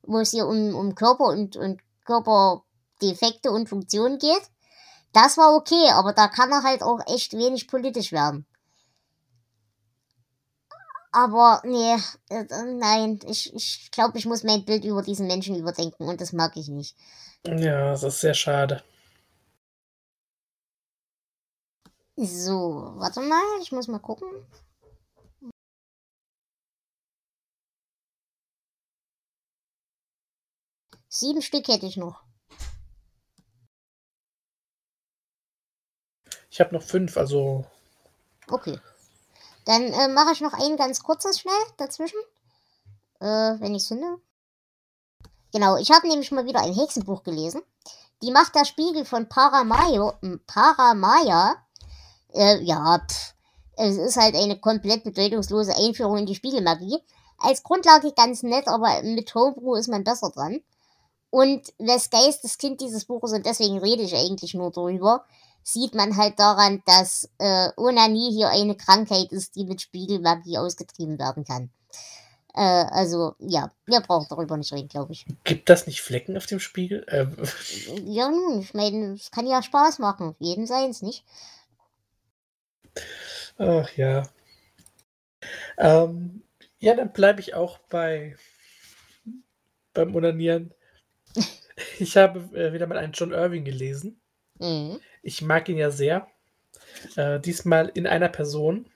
[0.03, 4.43] wo es hier um, um Körper und, und Körperdefekte und Funktionen geht.
[5.13, 8.47] Das war okay, aber da kann er halt auch echt wenig politisch werden.
[11.13, 11.95] Aber nee,
[12.29, 12.45] äh,
[12.77, 16.57] nein, ich, ich glaube, ich muss mein Bild über diesen Menschen überdenken und das mag
[16.57, 16.97] ich nicht.
[17.47, 18.83] Ja, das ist sehr schade.
[22.17, 24.29] So, warte mal, ich muss mal gucken.
[31.09, 32.23] Sieben Stück hätte ich noch.
[36.51, 37.65] Ich habe noch fünf, also.
[38.49, 38.79] Okay.
[39.65, 42.19] Dann äh, mache ich noch ein ganz kurzes schnell dazwischen.
[43.21, 44.21] Äh, wenn ich finde.
[45.53, 47.63] Genau, ich habe nämlich mal wieder ein Hexenbuch gelesen.
[48.23, 50.15] Die Macht der Spiegel von Paramayo,
[50.47, 51.64] Paramaya.
[52.35, 53.35] Äh, ja, pff,
[53.77, 56.99] es ist halt eine komplett bedeutungslose Einführung in die Spiegelmagie.
[57.39, 60.61] Als Grundlage ganz nett, aber mit Homebrew ist man besser dran.
[61.31, 62.11] Und wes
[62.59, 65.25] Kind dieses Buches, und deswegen rede ich eigentlich nur darüber,
[65.65, 71.19] sieht man halt daran, dass äh, Onanie hier eine Krankheit ist, die mit Spiegelmagie ausgetrieben
[71.19, 71.71] werden kann.
[72.55, 75.27] Äh, also, ja, wir brauchen darüber nicht reden, glaube ich.
[75.43, 77.05] Gibt das nicht Flecken auf dem Spiegel?
[77.09, 77.27] Äh,
[78.05, 80.37] ja, nun, ich meine, es kann ja Spaß machen.
[80.39, 81.25] Jeden seins, nicht?
[83.59, 84.29] Ach ja.
[85.79, 86.43] Ähm,
[86.79, 88.37] ja, dann bleibe ich auch bei
[89.93, 90.75] beim Onanieren.
[91.99, 94.21] Ich habe äh, wieder mal einen John Irving gelesen.
[94.61, 95.01] Mhm.
[95.25, 96.29] Ich mag ihn ja sehr.
[97.17, 98.87] Äh, diesmal in einer Person.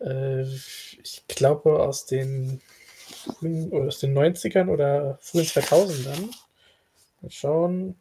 [0.00, 2.60] Äh, ich glaube aus den,
[3.70, 6.30] aus den 90ern oder frühen 2000ern.
[7.20, 7.96] Mal schauen.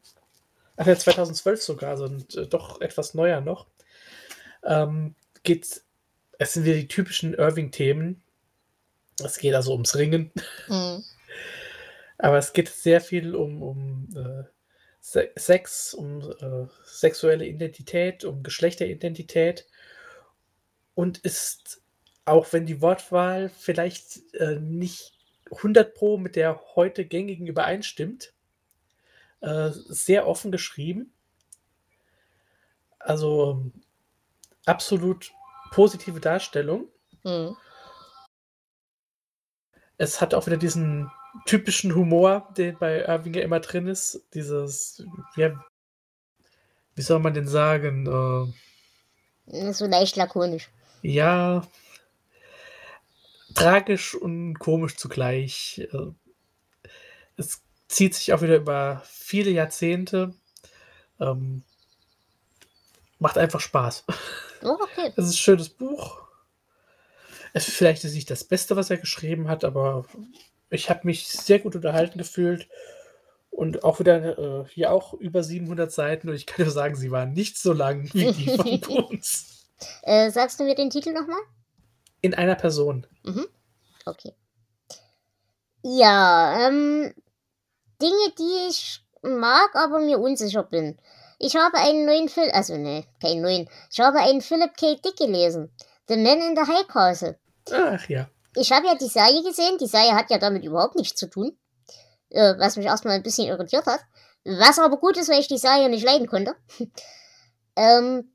[0.75, 3.67] Ach ja, 2012 sogar, also äh, doch etwas neuer noch.
[4.63, 5.81] Ähm, geht,
[6.39, 8.21] es sind wieder die typischen Irving-Themen.
[9.23, 10.31] Es geht also ums Ringen.
[10.67, 11.03] Mhm.
[12.19, 14.43] Aber es geht sehr viel um, um äh,
[14.99, 19.67] Sex, um äh, sexuelle Identität, um Geschlechteridentität
[20.95, 21.81] und ist,
[22.25, 25.13] auch wenn die Wortwahl vielleicht äh, nicht
[25.51, 28.33] 100 pro mit der heute gängigen übereinstimmt,
[29.41, 31.13] äh, sehr offen geschrieben.
[32.99, 33.71] Also
[34.67, 35.31] absolut
[35.71, 36.87] positive Darstellung.
[37.23, 37.55] Mhm.
[39.97, 41.11] Es hat auch wieder diesen
[41.45, 44.27] typischen Humor, der bei Irving ja immer drin ist.
[44.33, 45.03] Dieses,
[45.35, 45.63] ja,
[46.95, 48.53] wie soll man denn sagen?
[49.45, 50.69] Äh, so leicht lakonisch.
[51.01, 51.65] Ja,
[53.55, 55.87] tragisch und komisch zugleich.
[55.91, 56.11] Äh,
[57.37, 60.33] es zieht sich auch wieder über viele Jahrzehnte.
[61.19, 61.63] Ähm,
[63.19, 64.05] macht einfach Spaß.
[64.63, 65.13] Oh, okay.
[65.17, 66.21] Es ist ein schönes Buch.
[67.53, 70.05] Es ist vielleicht nicht das Beste, was er geschrieben hat, aber
[70.69, 72.67] ich habe mich sehr gut unterhalten gefühlt
[73.49, 77.09] und auch wieder äh, hier auch über 700 Seiten und ich kann nur sagen, sie
[77.09, 78.49] waren nicht so lang wie die
[78.85, 79.67] von uns.
[80.03, 81.39] Äh, sagst du mir den Titel nochmal?
[82.21, 83.07] In einer Person.
[83.23, 83.47] Mhm.
[84.05, 84.33] Okay.
[85.83, 87.13] Ja, ähm,
[88.01, 90.97] Dinge, die ich mag, aber mir unsicher bin.
[91.39, 93.69] Ich habe einen neuen Film, also ne, keinen neuen.
[93.91, 94.95] Ich habe einen Philip K.
[94.95, 95.71] Dick gelesen.
[96.07, 97.37] The Man in the High Castle.
[97.71, 99.77] Ach ja ich habe ja die Serie gesehen.
[99.77, 101.57] Die Serie hat ja damit überhaupt nichts zu tun.
[102.29, 104.01] Äh, was mich erstmal ein bisschen irritiert hat.
[104.43, 106.55] Was aber gut ist, weil ich die Serie nicht leiden konnte.
[107.75, 108.33] ähm,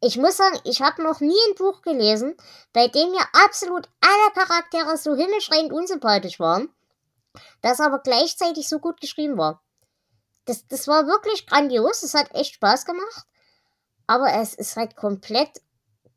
[0.00, 2.36] ich muss sagen, ich habe noch nie ein Buch gelesen,
[2.72, 6.74] bei dem mir absolut alle Charaktere so himmelschreiend unsympathisch waren,
[7.60, 9.62] das aber gleichzeitig so gut geschrieben war.
[10.44, 13.26] Das, das war wirklich grandios, es hat echt Spaß gemacht,
[14.06, 15.60] aber es ist halt komplett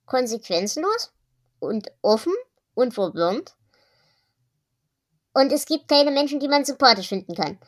[0.05, 1.11] konsequenzlos
[1.59, 2.33] und offen
[2.73, 3.55] und verwirrend.
[5.33, 7.59] Und es gibt keine Menschen, die man sympathisch finden kann.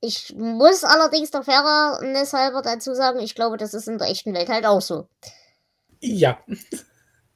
[0.00, 4.32] Ich muss allerdings der Fairness halber dazu sagen, ich glaube, das ist in der echten
[4.34, 5.08] Welt halt auch so.
[6.00, 6.38] Ja.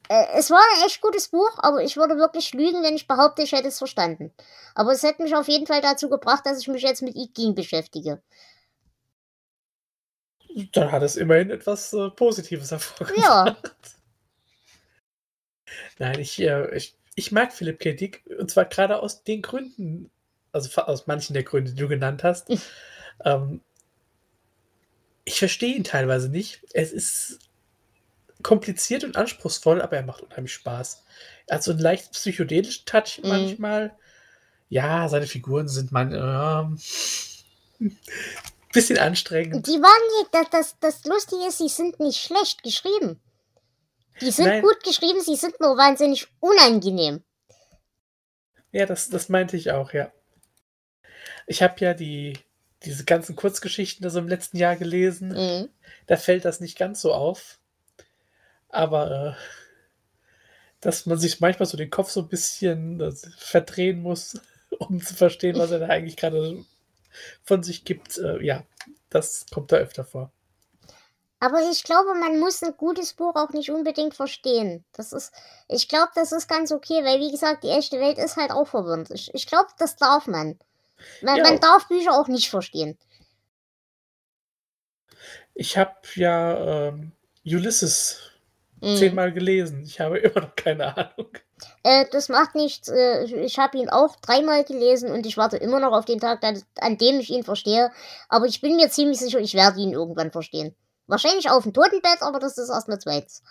[0.09, 3.43] Äh, es war ein echt gutes Buch, aber ich würde wirklich lügen, wenn ich behaupte,
[3.43, 4.33] ich hätte es verstanden.
[4.75, 7.55] Aber es hätte mich auf jeden Fall dazu gebracht, dass ich mich jetzt mit Iking
[7.55, 8.23] beschäftige.
[10.73, 13.25] Dann hat es immerhin etwas äh, Positives hervorgebracht.
[13.25, 13.57] Ja.
[15.99, 17.93] Nein, ich, äh, ich, ich mag Philipp K.
[17.93, 20.11] Dick und zwar gerade aus den Gründen,
[20.53, 22.49] also aus manchen der Gründe, die du genannt hast.
[23.25, 23.61] ähm,
[25.25, 26.63] ich verstehe ihn teilweise nicht.
[26.73, 27.39] Es ist
[28.43, 31.05] kompliziert und anspruchsvoll, aber er macht unheimlich Spaß.
[31.47, 33.29] Er hat so einen leicht psychedelischen Touch Mhm.
[33.29, 33.93] manchmal.
[34.69, 36.79] Ja, seine Figuren sind man ähm,
[38.73, 39.67] bisschen anstrengend.
[39.67, 43.21] Die waren nicht, das, das, das Lustige ist, sie sind nicht schlecht geschrieben.
[44.21, 44.63] Die sind Nein.
[44.63, 47.23] gut geschrieben, sie sind nur wahnsinnig unangenehm.
[48.73, 50.13] Ja, das, das meinte ich auch, ja.
[51.47, 52.39] Ich habe ja die,
[52.85, 55.29] diese ganzen Kurzgeschichten also im letzten Jahr gelesen.
[55.31, 55.69] Mhm.
[56.07, 57.59] Da fällt das nicht ganz so auf.
[58.69, 59.41] Aber äh,
[60.81, 64.41] dass man sich manchmal so den Kopf so ein bisschen äh, verdrehen muss,
[64.79, 66.65] um zu verstehen, was er da eigentlich gerade
[67.43, 68.65] von sich gibt, äh, ja,
[69.11, 70.33] das kommt da öfter vor.
[71.41, 74.85] Aber ich glaube, man muss ein gutes Buch auch nicht unbedingt verstehen.
[74.93, 75.33] Das ist,
[75.69, 78.67] ich glaube, das ist ganz okay, weil wie gesagt, die echte Welt ist halt auch
[78.69, 79.11] verwirrend.
[79.11, 80.59] Ich, ich glaube, das darf man.
[81.23, 81.43] Man, Ja.
[81.43, 82.99] man darf Bücher auch nicht verstehen.
[85.55, 87.13] Ich habe ja ähm,
[87.45, 88.19] Ulysses
[88.83, 88.97] Mhm.
[88.97, 89.83] zehnmal gelesen.
[89.85, 91.31] Ich habe immer noch keine Ahnung.
[91.83, 92.89] Äh, das macht nichts.
[92.89, 96.43] Äh, ich habe ihn auch dreimal gelesen und ich warte immer noch auf den Tag,
[96.45, 97.91] an, an dem ich ihn verstehe.
[98.29, 100.75] Aber ich bin mir ziemlich sicher, ich werde ihn irgendwann verstehen.
[101.07, 103.43] Wahrscheinlich auf dem Totenbett, aber das ist erst mal zweites.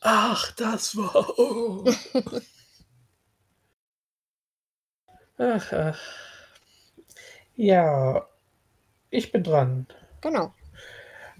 [0.00, 1.38] Ach, das war.
[1.38, 1.84] Oh.
[5.38, 5.98] ach, ach.
[7.54, 8.26] Ja,
[9.10, 9.86] ich bin dran.
[10.20, 10.52] Genau.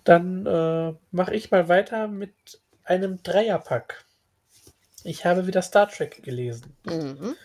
[0.05, 2.35] Dann äh, mache ich mal weiter mit
[2.85, 4.05] einem Dreierpack.
[5.05, 6.77] Ich habe wieder Star Trek gelesen.
[6.85, 7.37] Mhm.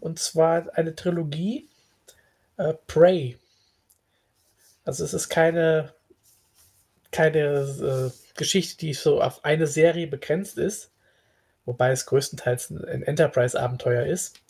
[0.00, 1.68] Und zwar eine Trilogie,
[2.56, 3.36] äh, Prey.
[4.84, 5.92] Also es ist keine,
[7.10, 10.90] keine äh, Geschichte, die so auf eine Serie begrenzt ist,
[11.66, 14.40] wobei es größtenteils ein, Enterprise-Abenteuer ist.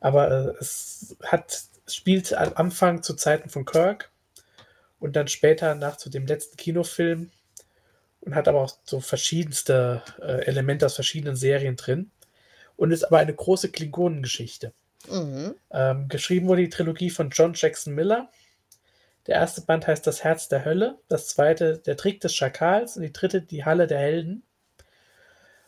[0.00, 4.10] Aber äh, es hat, spielt am Anfang zu Zeiten von Kirk
[4.98, 7.30] und dann später nach zu dem letzten Kinofilm
[8.20, 12.10] und hat aber auch so verschiedenste äh, Elemente aus verschiedenen Serien drin
[12.76, 14.72] und ist aber eine große Klingonengeschichte.
[15.10, 15.54] Mhm.
[15.70, 18.30] Ähm, geschrieben wurde die Trilogie von John Jackson Miller.
[19.26, 23.02] Der erste Band heißt Das Herz der Hölle, das zweite Der Trick des Schakals und
[23.02, 24.42] die dritte Die Halle der Helden.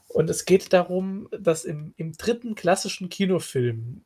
[0.09, 4.05] Und es geht darum, dass im, im dritten klassischen Kinofilm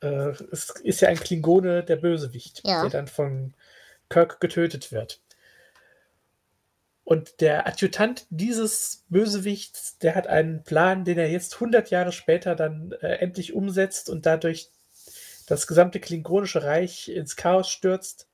[0.00, 2.82] äh, es ist ja ein Klingone der Bösewicht, Ja.
[2.82, 3.54] der dann von
[4.08, 5.20] Kirk getötet wird.
[7.04, 12.56] Und der Adjutant dieses Bösewichts, der hat einen Plan, den er jetzt 100 Jahre später
[12.56, 14.70] dann äh, endlich umsetzt und dadurch
[15.46, 18.26] das gesamte klingonische Reich ins Chaos stürzt.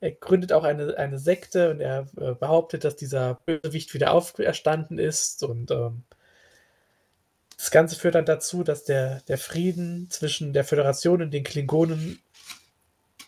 [0.00, 4.98] Er gründet auch eine, eine Sekte und er äh, behauptet, dass dieser Bösewicht wieder auferstanden
[4.98, 5.44] ist.
[5.44, 6.02] Und ähm,
[7.56, 12.20] das Ganze führt dann dazu, dass der, der Frieden zwischen der Föderation und den Klingonen,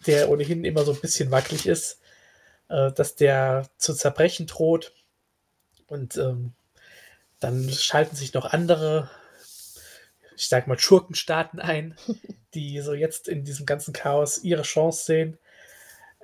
[0.08, 2.01] der ohnehin immer so ein bisschen wackelig ist,
[2.72, 4.94] äh, dass der zu zerbrechen droht.
[5.86, 6.54] Und ähm,
[7.38, 9.10] dann schalten sich noch andere,
[10.36, 11.96] ich sag mal, Schurkenstaaten ein,
[12.54, 15.38] die so jetzt in diesem ganzen Chaos ihre Chance sehen.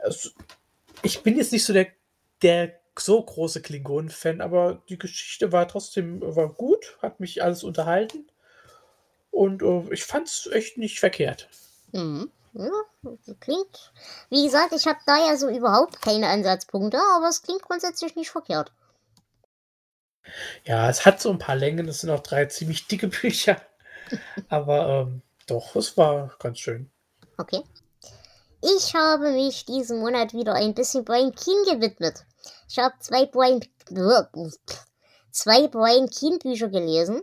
[0.03, 0.31] Also,
[1.03, 1.89] ich bin jetzt nicht so der,
[2.43, 8.27] der so große Klingonen-Fan, aber die Geschichte war trotzdem war gut, hat mich alles unterhalten.
[9.31, 11.49] Und äh, ich fand es echt nicht verkehrt.
[11.93, 12.31] Mhm.
[12.53, 12.71] Ja,
[13.41, 13.93] klingt.
[14.31, 18.31] Wie gesagt, ich habe da ja so überhaupt keine Ansatzpunkte, aber es klingt grundsätzlich nicht
[18.31, 18.73] verkehrt.
[20.65, 23.61] Ja, es hat so ein paar Längen, es sind auch drei ziemlich dicke Bücher.
[24.49, 26.91] Aber ähm, doch, es war ganz schön.
[27.37, 27.63] Okay.
[28.61, 32.25] Ich habe mich diesen Monat wieder ein bisschen Brian Keane gewidmet.
[32.69, 33.61] Ich habe zwei Brian,
[35.31, 37.23] zwei Brian Keane Bücher gelesen.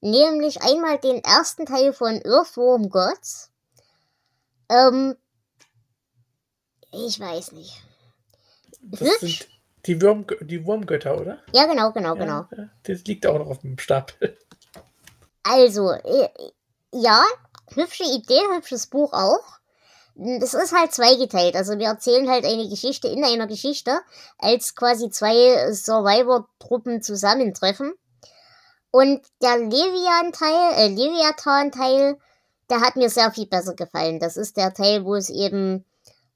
[0.00, 3.49] Nämlich einmal den ersten Teil von Earthworm Gods.
[4.70, 5.16] Ähm,
[6.92, 7.82] ich weiß nicht.
[8.80, 9.48] Das sind
[9.86, 11.38] Die, Wurm, die Wurmgötter, oder?
[11.52, 12.68] Ja, genau, genau, ja, genau.
[12.84, 14.38] Das liegt auch noch auf dem Stapel.
[15.42, 16.28] Also, äh,
[16.92, 17.24] ja,
[17.74, 19.60] hübsche Idee, hübsches Buch auch.
[20.14, 21.56] Das ist halt zweigeteilt.
[21.56, 24.00] Also wir erzählen halt eine Geschichte in einer Geschichte,
[24.38, 27.94] als quasi zwei Survivor-Truppen zusammentreffen.
[28.90, 32.18] Und der Levian-Teil, äh, Leviathan-Teil,
[32.70, 34.20] der hat mir sehr viel besser gefallen.
[34.20, 35.84] Das ist der Teil, wo es eben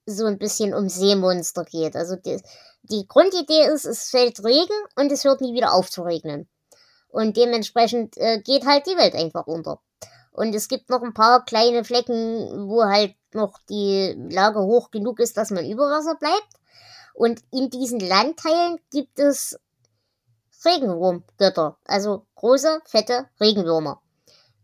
[0.07, 1.97] so ein bisschen um Seemonster geht.
[1.97, 2.43] Also die,
[2.83, 6.49] die Grundidee ist, es fällt Regen und es hört nie wieder auf zu regnen.
[7.09, 9.81] Und dementsprechend äh, geht halt die Welt einfach unter.
[10.33, 15.21] Und es gibt noch ein paar kleine Flecken, wo halt noch die Lage hoch genug
[15.21, 16.49] ist, dass man über Wasser bleibt.
[17.15, 19.59] Und in diesen Landteilen gibt es
[20.65, 24.01] Regenwurmgötter, also große, fette Regenwürmer.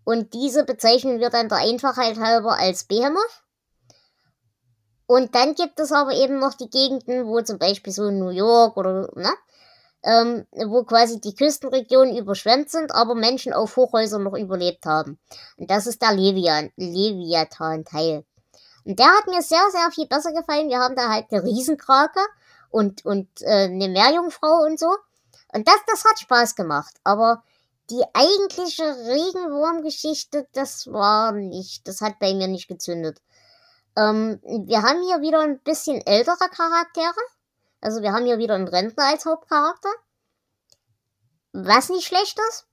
[0.04, 3.42] Und diese bezeichnen wir dann der Einfachheit halber als Behemoth.
[5.06, 8.76] Und dann gibt es aber eben noch die Gegenden, wo zum Beispiel so New York
[8.76, 9.32] oder, ne,
[10.02, 15.18] ähm, wo quasi die Küstenregionen überschwemmt sind, aber Menschen auf Hochhäusern noch überlebt haben.
[15.56, 18.24] Und das ist der Levian, Leviathan-Teil.
[18.84, 20.68] Und der hat mir sehr, sehr viel besser gefallen.
[20.68, 22.20] Wir haben da halt eine Riesenkrake
[22.70, 24.94] und, und äh, eine Meerjungfrau und so.
[25.52, 26.94] Und das, das hat Spaß gemacht.
[27.04, 27.42] Aber
[27.90, 33.20] die eigentliche Regenwurmgeschichte, das war nicht, das hat bei mir nicht gezündet.
[33.96, 37.20] Ähm, wir haben hier wieder ein bisschen ältere Charaktere.
[37.80, 39.88] Also wir haben hier wieder einen Rentner als Hauptcharakter.
[41.52, 42.66] Was nicht schlecht ist,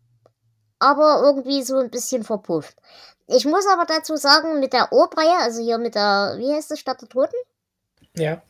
[0.78, 2.78] aber irgendwie so ein bisschen verpufft.
[3.26, 6.80] Ich muss aber dazu sagen, mit der Obreihe, also hier mit der, wie heißt das,
[6.80, 7.36] Stadt der Toten?
[8.16, 8.42] Ja.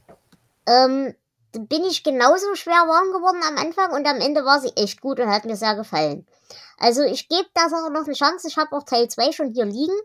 [0.65, 1.15] Ähm,
[1.59, 5.19] bin ich genauso schwer warm geworden am Anfang und am Ende war sie echt gut
[5.19, 6.25] und hat mir sehr gefallen.
[6.77, 8.47] Also ich gebe der Sache noch eine Chance.
[8.47, 9.97] Ich habe auch Teil 2 schon hier liegen.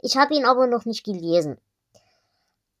[0.00, 1.58] Ich habe ihn aber noch nicht gelesen.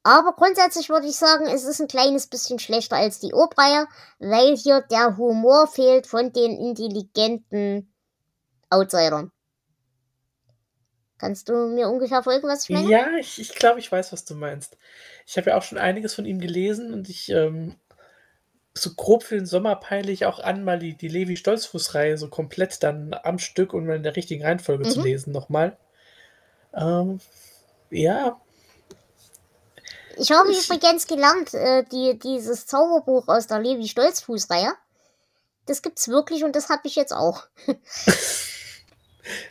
[0.04, 3.86] Aber grundsätzlich würde ich sagen, es ist ein kleines bisschen schlechter als die Obreihe,
[4.18, 7.92] weil hier der Humor fehlt von den intelligenten
[8.68, 9.30] Outsidern.
[11.18, 12.90] Kannst du mir ungefähr folgen, was ich meine?
[12.90, 14.76] Ja, ich, ich glaube, ich weiß, was du meinst.
[15.24, 17.76] Ich habe ja auch schon einiges von ihm gelesen und ich ähm,
[18.74, 22.82] so grob für den Sommer peile ich auch an, mal die, die Levi-Stolzfuß-Reihe so komplett
[22.82, 24.90] dann am Stück und mal in der richtigen Reihenfolge mhm.
[24.90, 25.76] zu lesen nochmal.
[26.74, 27.20] Ähm,
[27.90, 28.40] ja,
[30.16, 34.72] ich habe ich, übrigens gelernt, äh, die, dieses Zauberbuch aus der Levi Stolzfuß-Reihe.
[35.66, 37.44] Das gibt's wirklich und das habe ich jetzt auch.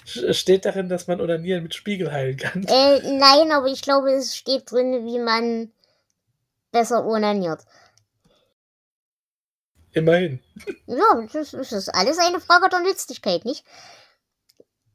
[0.03, 2.63] steht darin, dass man Onanieren mit Spiegel heilen kann?
[2.67, 5.71] Äh, nein, aber ich glaube, es steht drin, wie man
[6.71, 7.61] besser onaniert.
[9.93, 10.41] Immerhin.
[10.85, 13.65] Ja, das, ist alles eine Frage der Nützlichkeit, nicht?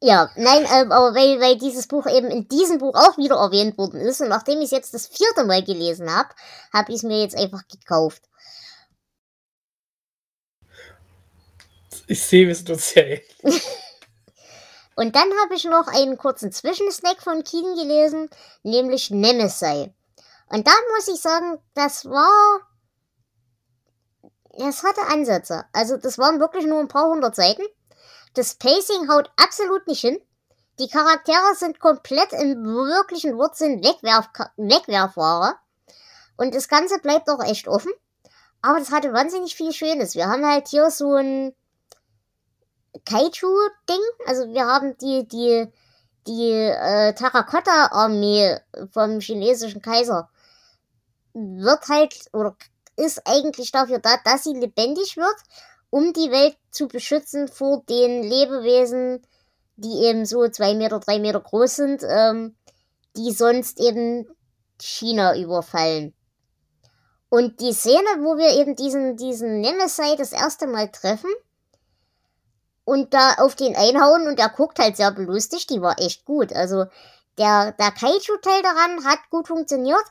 [0.02, 3.78] Ja, nein, äh, aber weil, weil dieses Buch eben in diesem Buch auch wieder erwähnt
[3.78, 6.28] worden ist und nachdem ich es jetzt das vierte Mal gelesen habe,
[6.72, 8.22] habe ich es mir jetzt einfach gekauft.
[12.06, 13.20] Ich sehe, wir sind uns sehr
[14.96, 18.30] Und dann habe ich noch einen kurzen Zwischensnack von Keen gelesen,
[18.62, 19.90] nämlich Nemesis.
[20.48, 22.60] Und da muss ich sagen, das war.
[24.58, 25.64] Es hatte Ansätze.
[25.72, 27.62] Also, das waren wirklich nur ein paar hundert Seiten.
[28.34, 30.18] Das Pacing haut absolut nicht hin.
[30.78, 35.56] Die Charaktere sind komplett im wirklichen Wortsinn Wegwerf Wegwerfware.
[36.36, 37.92] Und das Ganze bleibt auch echt offen.
[38.60, 40.14] Aber das hatte wahnsinnig viel Schönes.
[40.14, 41.54] Wir haben halt hier so ein
[43.04, 44.00] Kaiju-Ding.
[44.26, 45.66] Also wir haben die, die,
[46.26, 48.58] die äh, Terrakotta-Armee
[48.90, 50.28] vom chinesischen Kaiser.
[51.32, 52.56] Wird halt, oder
[52.96, 55.36] ist eigentlich dafür da, dass sie lebendig wird
[55.90, 59.26] um die Welt zu beschützen vor den Lebewesen,
[59.76, 62.56] die eben so zwei Meter, drei Meter groß sind, ähm,
[63.16, 64.28] die sonst eben
[64.80, 66.14] China überfallen.
[67.28, 71.30] Und die Szene, wo wir eben diesen, diesen Nemesis das erste Mal treffen
[72.84, 76.52] und da auf den einhauen und er guckt halt sehr belustigt, die war echt gut.
[76.52, 76.84] Also
[77.38, 80.04] der, der Kaiju-Teil daran hat gut funktioniert.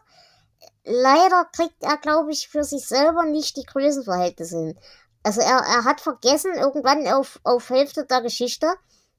[0.85, 4.79] Leider kriegt er, glaube ich, für sich selber nicht die Größenverhältnisse hin.
[5.23, 8.67] Also er, er hat vergessen, irgendwann auf, auf Hälfte der Geschichte,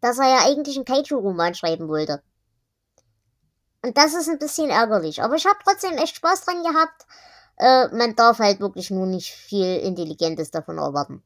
[0.01, 2.23] dass er ja eigentlich einen Kaiju-Roman schreiben wollte.
[3.83, 5.23] Und das ist ein bisschen ärgerlich.
[5.23, 7.07] Aber ich habe trotzdem echt Spaß dran gehabt.
[7.59, 11.25] Äh, man darf halt wirklich nur nicht viel Intelligentes davon erwarten.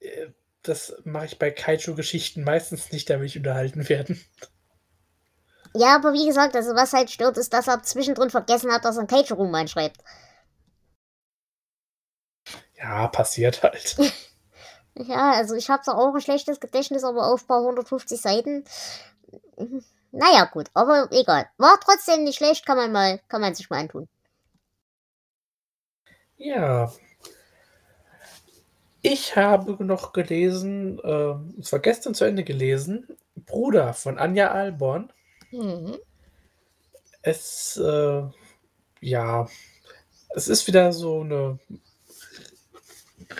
[0.00, 0.28] Äh,
[0.62, 4.20] das mache ich bei Kaiju-Geschichten meistens nicht, da will ich unterhalten werden.
[5.76, 8.96] Ja, aber wie gesagt, also was halt stört, ist, dass er zwischendrin vergessen hat, dass
[8.96, 9.98] er einen Kaiju-Roman schreibt.
[12.76, 13.96] Ja, passiert halt.
[14.96, 18.64] ja, also ich habe zwar auch ein schlechtes Gedächtnis, aber auf paar 150 Seiten.
[20.12, 21.48] Naja, gut, aber egal.
[21.58, 24.08] War trotzdem nicht schlecht, kann man mal, kann man sich mal antun.
[26.36, 26.92] Ja,
[29.06, 33.06] Ich habe noch gelesen, ähm, es war gestern zu Ende gelesen,
[33.36, 35.12] Bruder von Anja Alborn.
[35.54, 35.98] Mhm.
[37.22, 38.22] Es, äh,
[39.00, 39.48] ja,
[40.36, 41.58] es ist wieder so eine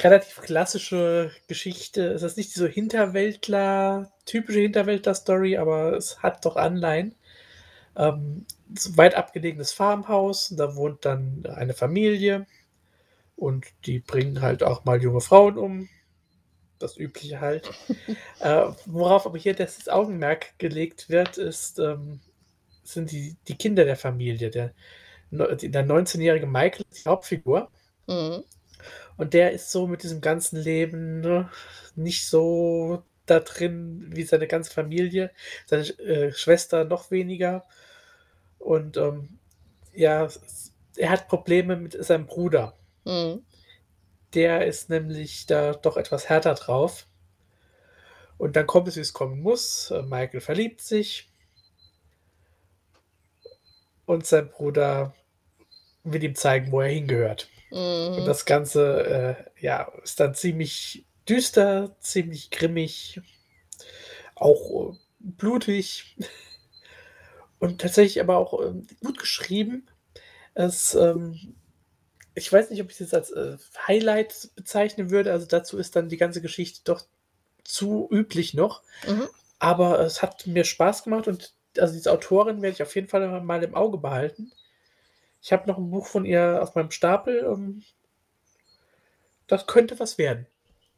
[0.02, 2.06] relativ klassische Geschichte.
[2.12, 7.14] Es ist nicht so Hinterwäldler, typische Hinterwäldler-Story, aber es hat doch Anleihen.
[7.96, 8.46] Ähm,
[8.96, 12.46] weit abgelegenes Farmhaus, da wohnt dann eine Familie
[13.36, 15.88] und die bringen halt auch mal junge Frauen um.
[16.78, 17.70] Das Übliche halt.
[18.40, 22.20] äh, worauf aber hier das Augenmerk gelegt wird, ist, ähm,
[22.82, 24.50] sind die, die Kinder der Familie.
[24.50, 24.74] Der,
[25.30, 27.70] der 19-jährige Michael ist die Hauptfigur.
[28.06, 28.44] Mhm.
[29.16, 31.50] Und der ist so mit diesem ganzen Leben ne,
[31.94, 35.30] nicht so da drin wie seine ganze Familie.
[35.66, 37.64] Seine äh, Schwester noch weniger.
[38.58, 39.38] Und ähm,
[39.94, 40.28] ja,
[40.96, 42.76] er hat Probleme mit seinem Bruder.
[43.04, 43.44] Mhm.
[44.34, 47.06] Der ist nämlich da doch etwas härter drauf.
[48.36, 49.90] Und dann kommt es, wie es kommen muss.
[49.90, 51.30] Äh, Michael verliebt sich.
[54.06, 55.14] Und sein Bruder
[56.04, 57.48] will ihm zeigen, wo er hingehört.
[58.16, 58.26] Und Mhm.
[58.26, 63.20] das Ganze, äh, ja, ist dann ziemlich düster, ziemlich grimmig,
[64.34, 66.16] auch äh, blutig
[67.58, 69.86] und tatsächlich aber auch ähm, gut geschrieben.
[70.54, 71.56] Es, ähm,
[72.34, 73.56] ich weiß nicht, ob ich es jetzt als äh,
[73.86, 75.32] Highlight bezeichnen würde.
[75.32, 77.04] Also dazu ist dann die ganze Geschichte doch
[77.62, 78.82] zu üblich noch.
[79.06, 79.28] Mhm.
[79.58, 83.40] Aber es hat mir Spaß gemacht und also diese Autorin werde ich auf jeden Fall
[83.40, 84.52] mal im Auge behalten.
[85.42, 87.44] Ich habe noch ein Buch von ihr auf meinem Stapel.
[87.44, 87.82] ähm,
[89.46, 90.46] Das könnte was werden.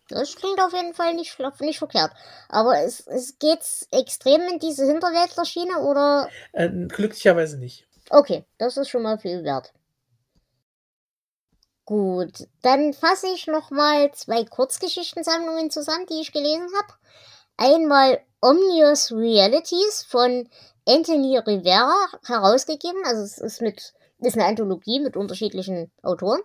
[0.09, 2.13] Das klingt auf jeden Fall nicht, nicht verkehrt.
[2.49, 6.29] Aber es, es geht's extrem in diese Hinterwäldlerschiene oder?
[6.53, 7.87] Äh, glücklicherweise nicht.
[8.11, 9.73] Okay, das ist schon mal viel wert.
[11.87, 16.95] Gut, dann fasse ich nochmal zwei Kurzgeschichtensammlungen zusammen, die ich gelesen habe.
[17.57, 20.49] Einmal Omnious Realities von
[20.85, 23.03] Anthony Rivera herausgegeben.
[23.05, 26.41] Also es ist mit ist eine Anthologie mit unterschiedlichen Autoren.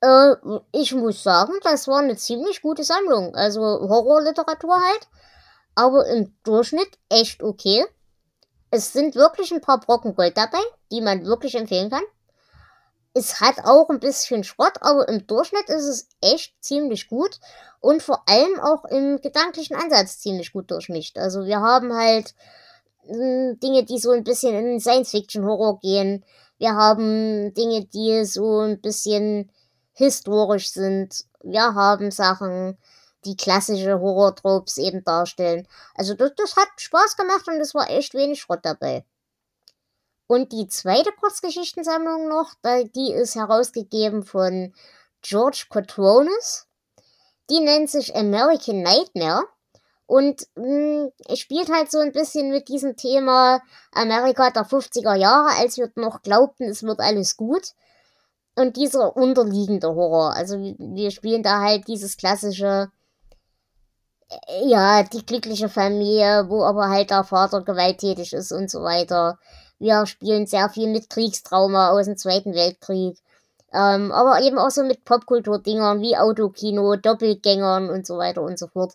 [0.00, 0.34] Äh,
[0.72, 3.36] ich muss sagen, das war eine ziemlich gute Sammlung.
[3.36, 5.08] Also Horrorliteratur halt,
[5.76, 7.84] aber im Durchschnitt echt okay.
[8.70, 12.02] Es sind wirklich ein paar Brocken Gold dabei, die man wirklich empfehlen kann.
[13.14, 17.40] Es hat auch ein bisschen Schrott, aber im Durchschnitt ist es echt ziemlich gut
[17.80, 21.18] und vor allem auch im gedanklichen Ansatz ziemlich gut durchmischt.
[21.18, 22.34] Also wir haben halt
[23.06, 26.24] mh, Dinge, die so ein bisschen in Science-Fiction-Horror gehen.
[26.58, 29.50] Wir haben Dinge, die so ein bisschen
[29.92, 31.24] historisch sind.
[31.42, 32.78] Wir haben Sachen,
[33.24, 35.68] die klassische Horror-Tropes eben darstellen.
[35.94, 39.04] Also das, das hat Spaß gemacht und es war echt wenig Schrott dabei.
[40.32, 42.54] Und die zweite Kurzgeschichtensammlung noch,
[42.96, 44.72] die ist herausgegeben von
[45.20, 46.66] George Cotronis.
[47.50, 49.42] Die nennt sich American Nightmare
[50.06, 53.60] und mh, es spielt halt so ein bisschen mit diesem Thema
[53.92, 57.72] Amerika der 50er Jahre, als wir noch glaubten, es wird alles gut.
[58.56, 60.32] Und dieser unterliegende Horror.
[60.34, 62.90] Also wir- wir spielen da halt dieses klassische,
[64.30, 69.38] äh, ja, die glückliche Familie, wo aber halt der Vater gewalttätig ist und so weiter.
[69.82, 73.18] Wir spielen sehr viel mit Kriegstrauma aus dem Zweiten Weltkrieg.
[73.72, 78.68] Ähm, aber eben auch so mit Popkultur-Dingern wie Autokino, Doppelgängern und so weiter und so
[78.68, 78.92] fort.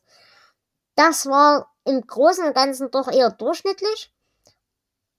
[0.96, 4.14] Das war im Großen und Ganzen doch eher durchschnittlich.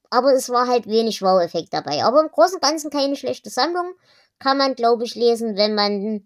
[0.08, 2.02] Aber es war halt wenig Wow-Effekt dabei.
[2.02, 3.92] Aber im Großen und Ganzen keine schlechte Sammlung.
[4.38, 6.24] Kann man, glaube ich, lesen, wenn man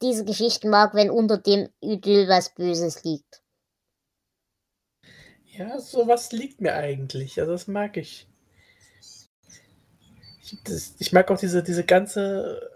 [0.00, 3.41] diese Geschichten mag, wenn unter dem Idyll was Böses liegt.
[5.56, 7.38] Ja, sowas liegt mir eigentlich.
[7.38, 8.26] Also das mag ich.
[10.42, 12.70] Ich, das, ich mag auch diese, diese ganze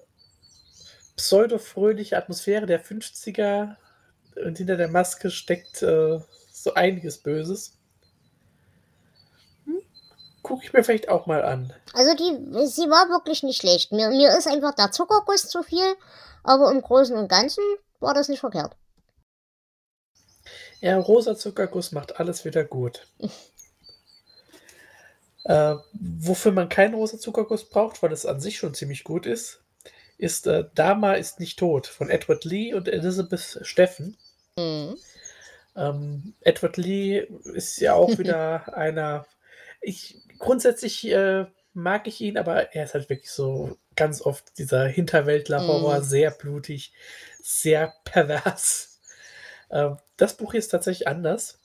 [1.16, 3.76] pseudo-fröhliche Atmosphäre der 50er
[4.44, 6.20] und hinter der Maske steckt äh,
[6.52, 7.78] so einiges Böses.
[9.64, 9.80] Hm?
[10.42, 11.72] Gucke ich mir vielleicht auch mal an.
[11.94, 13.92] Also die, sie war wirklich nicht schlecht.
[13.92, 15.94] Mir, mir ist einfach der Zuckerguss zu viel,
[16.44, 17.64] aber im Großen und Ganzen
[18.00, 18.76] war das nicht verkehrt.
[20.80, 23.06] Ja, rosa Zuckerguss macht alles wieder gut.
[25.44, 29.62] äh, wofür man keinen rosa Zuckerguss braucht, weil es an sich schon ziemlich gut ist,
[30.18, 34.16] ist äh, Dama ist nicht tot von Edward Lee und Elizabeth Steffen.
[34.58, 34.96] Mhm.
[35.76, 39.26] Ähm, Edward Lee ist ja auch wieder einer.
[39.80, 44.86] Ich grundsätzlich äh, mag ich ihn, aber er ist halt wirklich so ganz oft dieser
[44.86, 46.04] Hinterwäldler-Horror, Mhm.
[46.04, 46.92] sehr blutig,
[47.42, 49.00] sehr pervers.
[49.70, 51.58] Ähm, das Buch hier ist tatsächlich anders.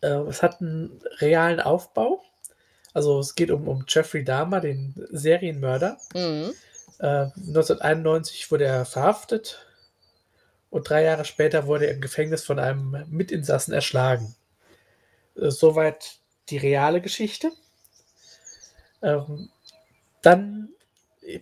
[0.00, 2.22] Äh, es hat einen realen Aufbau.
[2.94, 5.98] Also es geht um, um Jeffrey Dahmer, den Serienmörder.
[6.14, 6.54] Mhm.
[6.98, 9.66] Äh, 1991 wurde er verhaftet
[10.70, 14.34] und drei Jahre später wurde er im Gefängnis von einem Mitinsassen erschlagen.
[15.36, 16.18] Äh, soweit
[16.48, 17.50] die reale Geschichte.
[19.02, 19.50] Ähm,
[20.22, 20.70] dann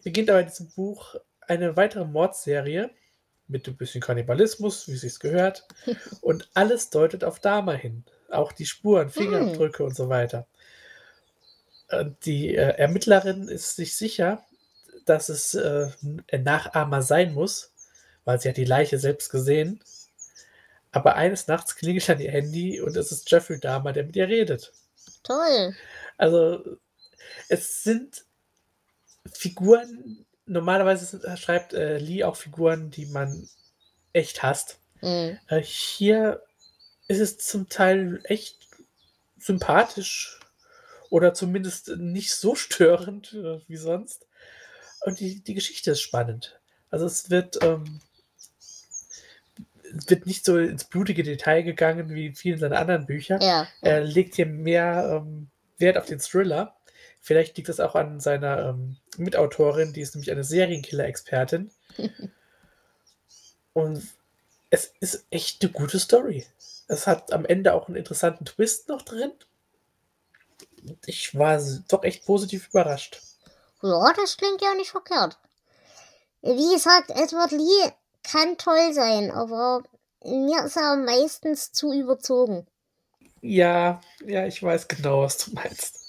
[0.02, 2.90] beginnt aber in diesem Buch eine weitere Mordserie
[3.48, 5.66] mit ein bisschen Kannibalismus, wie es sich gehört.
[6.20, 8.04] Und alles deutet auf Dama hin.
[8.30, 9.86] Auch die Spuren, Fingerabdrücke hm.
[9.86, 10.48] und so weiter.
[12.24, 14.44] Die äh, Ermittlerin ist sich sicher,
[15.04, 15.88] dass es äh,
[16.32, 17.72] ein Nachahmer sein muss,
[18.24, 19.80] weil sie hat die Leiche selbst gesehen.
[20.90, 24.28] Aber eines Nachts klingelt an ihr Handy und es ist Jeffrey Dahmer, der mit ihr
[24.28, 24.72] redet.
[25.22, 25.76] Toll.
[26.16, 26.78] Also,
[27.48, 28.24] es sind
[29.30, 33.48] Figuren, normalerweise schreibt äh, Lee auch Figuren, die man
[34.12, 34.78] echt hasst.
[35.00, 35.38] Mhm.
[35.48, 36.42] Äh, hier
[37.08, 38.68] ist es zum Teil echt
[39.38, 40.40] sympathisch
[41.10, 44.26] oder zumindest nicht so störend äh, wie sonst.
[45.02, 46.58] Und die, die Geschichte ist spannend.
[46.90, 48.00] Also es wird, ähm,
[50.06, 53.38] wird nicht so ins blutige Detail gegangen wie in vielen seiner anderen Bücher.
[53.42, 53.68] Ja.
[53.82, 56.76] Er legt hier mehr ähm, Wert auf den Thriller.
[57.20, 61.70] Vielleicht liegt das auch an seiner ähm, Mitautorin, die ist nämlich eine Serienkiller-Expertin.
[63.72, 64.02] Und
[64.70, 66.46] es ist echt eine gute Story.
[66.88, 69.32] Es hat am Ende auch einen interessanten Twist noch drin.
[71.06, 73.20] Ich war doch echt positiv überrascht.
[73.82, 75.38] Ja, das klingt ja nicht verkehrt.
[76.42, 77.92] Wie gesagt, Edward Lee
[78.22, 79.82] kann toll sein, aber
[80.24, 82.66] mir ist er meistens zu überzogen.
[83.40, 86.03] Ja, ja, ich weiß genau, was du meinst.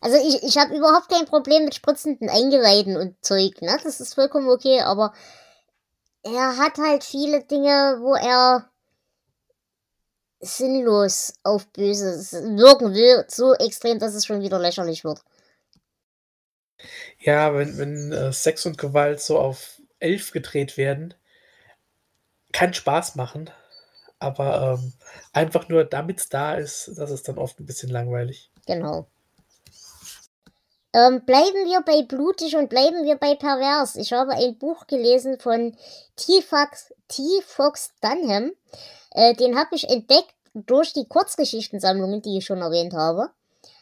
[0.00, 3.78] Also ich, ich habe überhaupt kein Problem mit spritzenden Eingeweiden und Zeug, ne?
[3.82, 5.12] Das ist vollkommen okay, aber
[6.22, 8.70] er hat halt viele Dinge, wo er
[10.40, 15.20] sinnlos auf Böses wirken will, so extrem, dass es schon wieder lächerlich wird.
[17.18, 21.14] Ja, wenn, wenn äh, Sex und Gewalt so auf elf gedreht werden,
[22.52, 23.50] kann Spaß machen,
[24.20, 24.92] aber ähm,
[25.32, 28.52] einfach nur damit es da ist, das ist dann oft ein bisschen langweilig.
[28.66, 29.08] Genau.
[30.94, 33.96] Ähm, bleiben wir bei blutig und bleiben wir bei pervers.
[33.96, 35.76] Ich habe ein Buch gelesen von
[36.16, 36.40] T.
[36.40, 37.22] Fox, T.
[37.44, 38.52] Fox Dunham.
[39.10, 43.30] Äh, den habe ich entdeckt durch die Kurzgeschichtensammlungen, die ich schon erwähnt habe.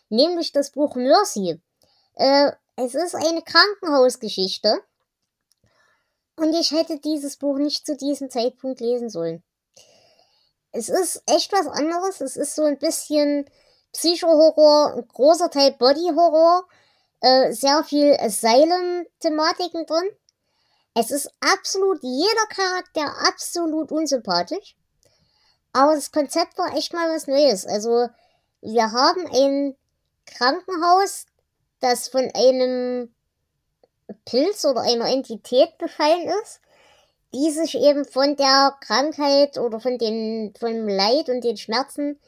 [0.09, 1.61] Nämlich das Buch Mercy.
[2.15, 4.81] Äh, es ist eine Krankenhausgeschichte.
[6.37, 9.43] Und ich hätte dieses Buch nicht zu diesem Zeitpunkt lesen sollen.
[10.73, 12.21] Es ist echt was anderes.
[12.21, 13.49] Es ist so ein bisschen
[13.93, 16.67] Psycho-Horror, ein großer Teil Body-Horror
[17.27, 20.09] äh, sehr viel Asylum-Thematiken drin.
[20.95, 24.77] Es ist absolut jeder Charakter absolut unsympathisch.
[25.73, 27.67] Aber das Konzept war echt mal was Neues.
[27.67, 28.09] Also,
[28.63, 29.77] wir haben ein
[30.25, 31.27] Krankenhaus,
[31.81, 33.13] das von einem
[34.25, 36.61] Pilz oder einer Entität befallen ist,
[37.35, 42.21] die sich eben von der Krankheit oder von den, vom Leid und den Schmerzen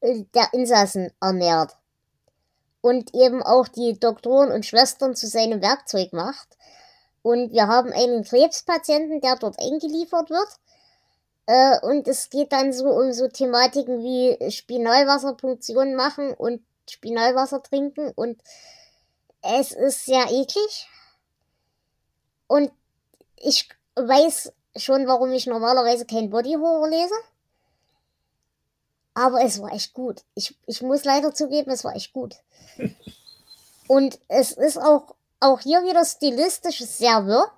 [0.00, 1.76] äh, der Insassen ernährt
[2.84, 6.58] und eben auch die Doktoren und Schwestern zu seinem Werkzeug macht.
[7.22, 10.48] Und wir haben einen Krebspatienten, der dort eingeliefert wird.
[11.46, 18.12] Äh, und es geht dann so um so Thematiken wie Spinalwasserpunktion machen und Spinalwasser trinken.
[18.16, 18.38] Und
[19.40, 20.86] es ist sehr eklig.
[22.48, 22.70] Und
[23.36, 23.66] ich
[23.96, 27.14] weiß schon, warum ich normalerweise kein Body Horror lese.
[29.14, 30.22] Aber es war echt gut.
[30.34, 32.34] Ich, ich muss leider zugeben, es war echt gut.
[33.88, 37.50] Und es ist auch, auch hier wieder stilistisch sehr wirr,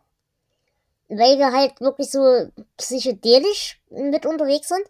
[1.09, 4.85] weil wir halt wirklich so psychedelisch mit unterwegs sind.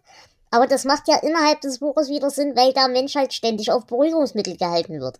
[0.51, 3.85] Aber das macht ja innerhalb des Buches wieder Sinn, weil der Mensch halt ständig auf
[3.85, 5.19] Beruhigungsmittel gehalten wird.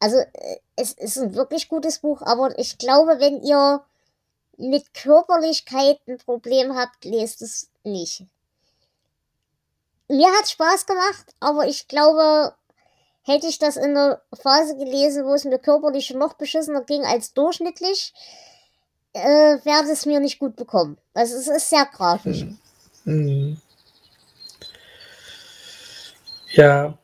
[0.00, 3.82] Also, äh, es ist ein wirklich gutes Buch, aber ich glaube, wenn ihr
[4.56, 8.24] mit Körperlichkeit ein Problem habt, lest es nicht
[10.08, 12.54] mir hat Spaß gemacht, aber ich glaube,
[13.22, 17.34] hätte ich das in der Phase gelesen, wo es mir körperlich noch beschissener ging als
[17.34, 18.14] durchschnittlich,
[19.12, 20.98] äh, werde es mir nicht gut bekommen.
[21.14, 22.46] Also es ist sehr grafisch.
[23.04, 23.60] Mhm.
[26.52, 26.98] Ja.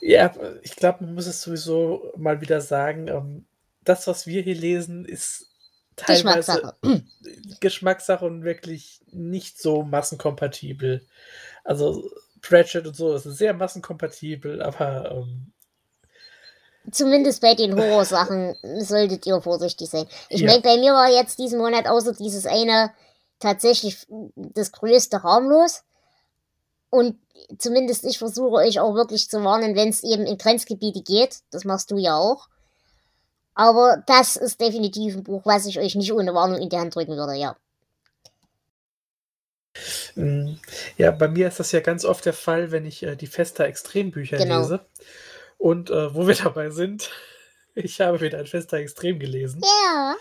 [0.00, 0.32] Ja,
[0.62, 3.44] ich glaube, man muss es sowieso mal wieder sagen, ähm,
[3.84, 5.46] das, was wir hier lesen, ist
[5.96, 7.04] teilweise Geschmackssache.
[7.60, 11.06] Geschmackssache und wirklich nicht so massenkompatibel.
[11.70, 12.10] Also
[12.42, 15.52] Pratchett und so ist sehr massenkompatibel, aber ähm,
[16.90, 20.08] Zumindest bei den Horrorsachen solltet ihr vorsichtig sein.
[20.30, 20.48] Ich ja.
[20.48, 22.90] meine, bei mir war jetzt diesen Monat außer dieses eine
[23.38, 24.04] tatsächlich
[24.34, 25.84] das größte harmlos.
[26.88, 27.20] Und
[27.56, 31.36] zumindest ich versuche euch auch wirklich zu warnen, wenn es eben in Grenzgebiete geht.
[31.52, 32.48] Das machst du ja auch.
[33.54, 36.96] Aber das ist definitiv ein Buch, was ich euch nicht ohne Warnung in die Hand
[36.96, 37.54] drücken würde, ja.
[40.14, 40.54] Mm,
[40.96, 43.64] ja, bei mir ist das ja ganz oft der Fall, wenn ich äh, die Festa
[43.64, 44.60] Extrembücher Genau.
[44.60, 44.80] lese.
[45.58, 47.10] Und äh, wo wir dabei sind,
[47.74, 49.62] ich habe wieder ein Festa Extrem gelesen.
[49.62, 50.16] Ja.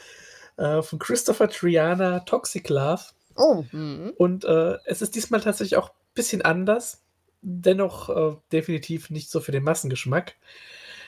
[0.58, 3.04] Äh, von Christopher Triana, Toxic Love.
[3.36, 4.14] Oh, hm.
[4.18, 7.02] Und äh, es ist diesmal tatsächlich auch ein bisschen anders.
[7.41, 10.36] Dennoch äh, definitiv nicht so für den Massengeschmack.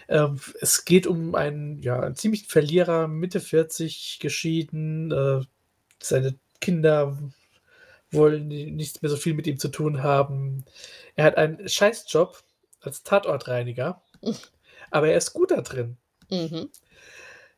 [0.08, 5.12] Ähm, es geht um einen, ja, einen ziemlichen Verlierer, Mitte 40, geschieden.
[5.12, 5.42] Äh,
[6.02, 7.18] seine Kinder
[8.12, 10.66] wollen ni- nichts mehr so viel mit ihm zu tun haben.
[11.16, 12.44] Er hat einen Scheißjob
[12.82, 14.02] als Tatortreiniger,
[14.92, 15.98] aber er ist gut da drin.
[16.30, 16.70] Mhm.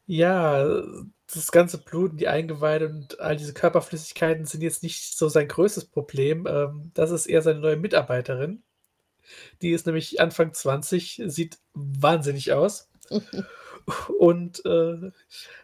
[0.06, 0.84] Ja,
[1.34, 5.48] das ganze Blut und die Eingeweide und all diese Körperflüssigkeiten sind jetzt nicht so sein
[5.48, 6.46] größtes Problem.
[6.48, 8.64] Ähm, das ist eher seine neue Mitarbeiterin.
[9.62, 12.90] Die ist nämlich Anfang 20, sieht wahnsinnig aus
[14.20, 15.12] und äh,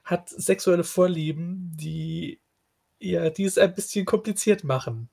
[0.05, 2.39] hat sexuelle Vorlieben, die
[2.99, 5.09] ja, die es ein bisschen kompliziert machen.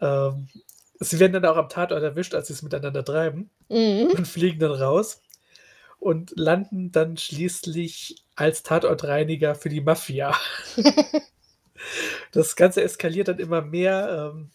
[0.00, 0.48] Ähm,
[1.00, 4.10] sie werden dann auch am Tatort erwischt, als sie es miteinander treiben Mhm.
[4.16, 5.22] und fliegen dann raus
[5.98, 10.34] und landen dann schließlich als Tatortreiniger für die Mafia.
[12.32, 14.32] Das Ganze eskaliert dann immer mehr.
[14.34, 14.50] Ähm,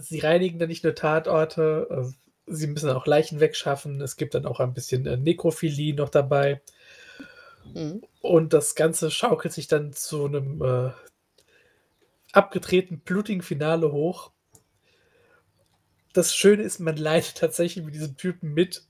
[0.00, 4.00] sie reinigen dann nicht nur Tatorte, äh, sie müssen auch Leichen wegschaffen.
[4.00, 6.60] Es gibt dann auch ein bisschen äh, Nekrophilie noch dabei.
[7.64, 8.02] Mhm.
[8.20, 10.90] Und das Ganze schaukelt sich dann zu einem äh,
[12.32, 14.30] abgedrehten, blutigen Finale hoch.
[16.12, 18.86] Das Schöne ist, man leidet tatsächlich mit diesem Typen mit.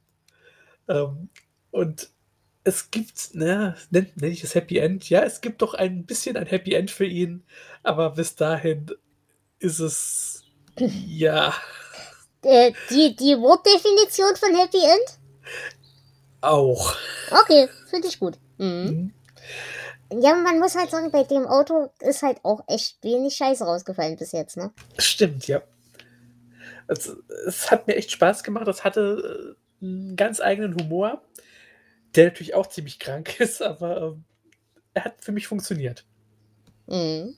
[0.89, 1.31] Ähm,
[1.73, 2.11] und
[2.65, 5.11] es gibt, ne, nenne nenn ich es Happy End.
[5.11, 7.45] Ja, es gibt doch ein bisschen ein Happy End für ihn,
[7.85, 8.91] aber bis dahin
[9.61, 10.45] ist es,
[10.79, 11.55] ja,
[12.43, 15.19] Äh, die, die Wortdefinition von Happy End?
[16.43, 16.95] auch.
[17.31, 18.39] Okay, finde ich gut.
[18.59, 19.13] Mhm.
[20.11, 20.21] Mhm.
[20.21, 24.17] Ja, man muss halt sagen, bei dem Auto ist halt auch echt wenig Scheiße rausgefallen
[24.17, 24.73] bis jetzt, ne?
[24.99, 25.63] Stimmt, ja.
[26.87, 27.15] Also,
[27.47, 28.69] es hat mir echt Spaß gemacht.
[28.69, 31.23] Es hatte äh, einen ganz eigenen Humor,
[32.15, 34.25] der natürlich auch ziemlich krank ist, aber ähm,
[34.93, 36.05] er hat für mich funktioniert.
[36.87, 37.37] Mhm.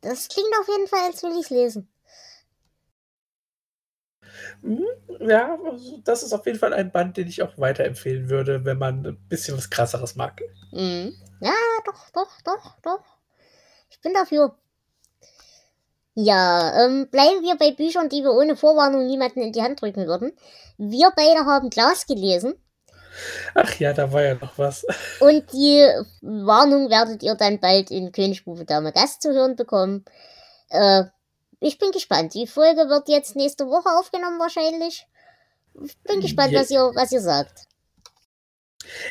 [0.00, 1.88] Das klingt auf jeden Fall, als will ich lesen.
[4.62, 4.86] Mhm,
[5.20, 8.78] Ja, also das ist auf jeden Fall ein Band, den ich auch weiterempfehlen würde, wenn
[8.78, 10.40] man ein bisschen was krasseres mag.
[10.72, 11.14] Mhm.
[11.40, 11.52] Ja,
[11.84, 13.04] doch, doch, doch, doch.
[13.90, 14.56] Ich bin dafür.
[16.14, 20.06] Ja, ähm, bleiben wir bei Büchern, die wir ohne Vorwarnung niemanden in die Hand drücken
[20.06, 20.32] würden.
[20.76, 22.54] Wir beide haben Glas gelesen
[23.54, 24.86] Ach ja, da war ja noch was.
[25.20, 25.86] und die
[26.22, 30.04] Warnung werdet ihr dann bald in Königsbufe Dame Gast zu hören bekommen.
[30.70, 31.04] Äh,
[31.62, 32.34] ich bin gespannt.
[32.34, 35.06] Die Folge wird jetzt nächste Woche aufgenommen wahrscheinlich.
[35.82, 37.66] Ich bin gespannt, Je- was ihr, was ihr sagt.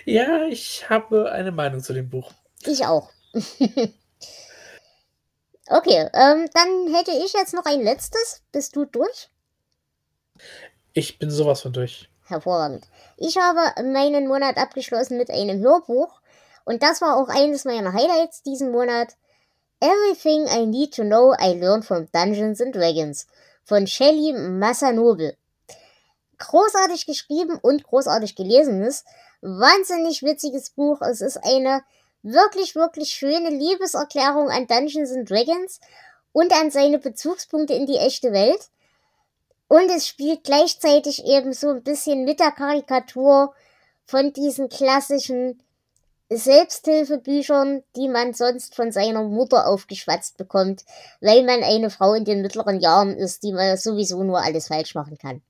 [0.05, 2.31] Ja, ich habe eine Meinung zu dem Buch.
[2.65, 3.09] Ich auch.
[5.67, 8.41] okay, ähm, dann hätte ich jetzt noch ein letztes.
[8.51, 9.29] Bist du durch?
[10.93, 12.09] Ich bin sowas von durch.
[12.25, 12.85] Hervorragend.
[13.17, 13.59] Ich habe
[13.91, 16.21] meinen Monat abgeschlossen mit einem Hörbuch
[16.65, 19.15] und das war auch eines meiner Highlights diesen Monat.
[19.83, 23.25] Everything I Need to Know I Learned from Dungeons and Dragons
[23.63, 25.31] von Shelly Masanobu.
[26.37, 29.03] Großartig geschrieben und großartig gelesenes,
[29.41, 31.01] wahnsinnig witziges Buch.
[31.01, 31.81] Es ist eine
[32.21, 35.79] wirklich, wirklich schöne Liebeserklärung an Dungeons and Dragons
[36.31, 38.69] und an seine Bezugspunkte in die echte Welt.
[39.67, 43.55] Und es spielt gleichzeitig eben so ein bisschen mit der Karikatur
[44.05, 45.63] von diesen klassischen
[46.31, 50.83] Selbsthilfebüchern, die man sonst von seiner Mutter aufgeschwatzt bekommt,
[51.19, 54.95] weil man eine Frau in den mittleren Jahren ist, die man sowieso nur alles falsch
[54.95, 55.41] machen kann.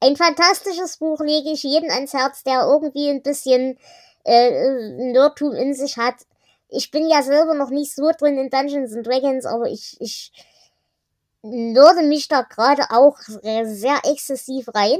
[0.00, 3.78] Ein fantastisches Buch lege ich jedem ans Herz, der irgendwie ein bisschen
[4.24, 6.16] äh, Nerdtum in sich hat.
[6.68, 10.32] Ich bin ja selber noch nicht so drin in Dungeons and Dragons, aber ich, ich
[11.42, 14.98] nörde mich da gerade auch sehr exzessiv rein.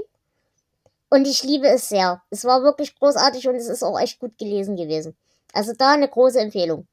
[1.13, 2.23] Und ich liebe es sehr.
[2.31, 5.15] Es war wirklich großartig und es ist auch echt gut gelesen gewesen.
[5.53, 6.87] Also da eine große Empfehlung.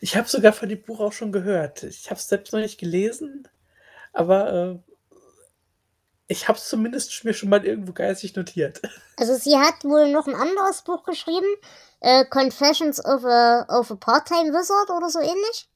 [0.00, 1.82] Ich habe sogar von dem Buch auch schon gehört.
[1.82, 3.46] Ich habe es selbst noch nicht gelesen,
[4.14, 5.14] aber äh,
[6.28, 8.80] ich habe es zumindest mir schon mal irgendwo geistig notiert.
[9.18, 11.46] Also sie hat wohl noch ein anderes Buch geschrieben,
[12.00, 15.68] äh, Confessions of a, of a Part-Time Wizard oder so ähnlich.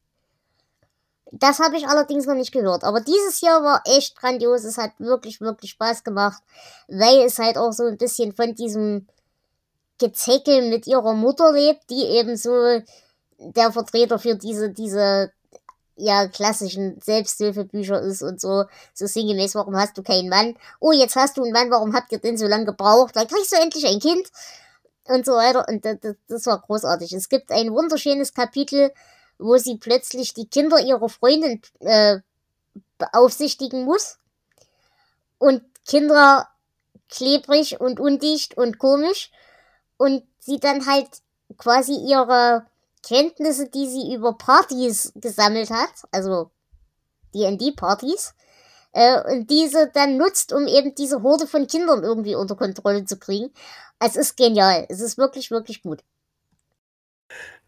[1.32, 2.84] Das habe ich allerdings noch nicht gehört.
[2.84, 4.64] Aber dieses Jahr war echt grandios.
[4.64, 6.42] Es hat wirklich, wirklich Spaß gemacht,
[6.88, 9.08] weil es halt auch so ein bisschen von diesem
[9.98, 12.80] Gezeckel mit ihrer Mutter lebt, die eben so
[13.38, 15.32] der Vertreter für diese, diese
[15.96, 20.56] ja, klassischen Selbsthilfebücher ist und so, so sinngemäß, warum hast du keinen Mann?
[20.78, 23.16] Oh, jetzt hast du einen Mann, warum habt ihr den so lange gebraucht?
[23.16, 24.30] Dann kriegst du endlich ein Kind.
[25.08, 25.66] und so weiter.
[25.68, 27.12] Und das, das war großartig.
[27.12, 28.92] Es gibt ein wunderschönes Kapitel,
[29.38, 32.18] wo sie plötzlich die Kinder ihrer Freundin äh,
[32.98, 34.18] beaufsichtigen muss.
[35.38, 36.48] Und Kinder
[37.08, 39.30] klebrig und undicht und komisch.
[39.96, 41.08] Und sie dann halt
[41.56, 42.66] quasi ihre
[43.02, 46.50] Kenntnisse, die sie über Partys gesammelt hat, also
[47.34, 48.34] D&D-Partys,
[48.92, 53.18] äh, und diese dann nutzt, um eben diese Horde von Kindern irgendwie unter Kontrolle zu
[53.18, 53.52] kriegen.
[53.98, 54.86] Es ist genial.
[54.88, 56.02] Es ist wirklich, wirklich gut.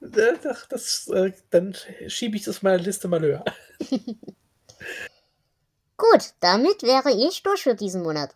[0.00, 1.74] Das, das, äh, dann
[2.06, 3.44] schiebe ich das meiner Liste mal höher.
[5.96, 8.34] Gut, damit wäre ich durch für diesen Monat.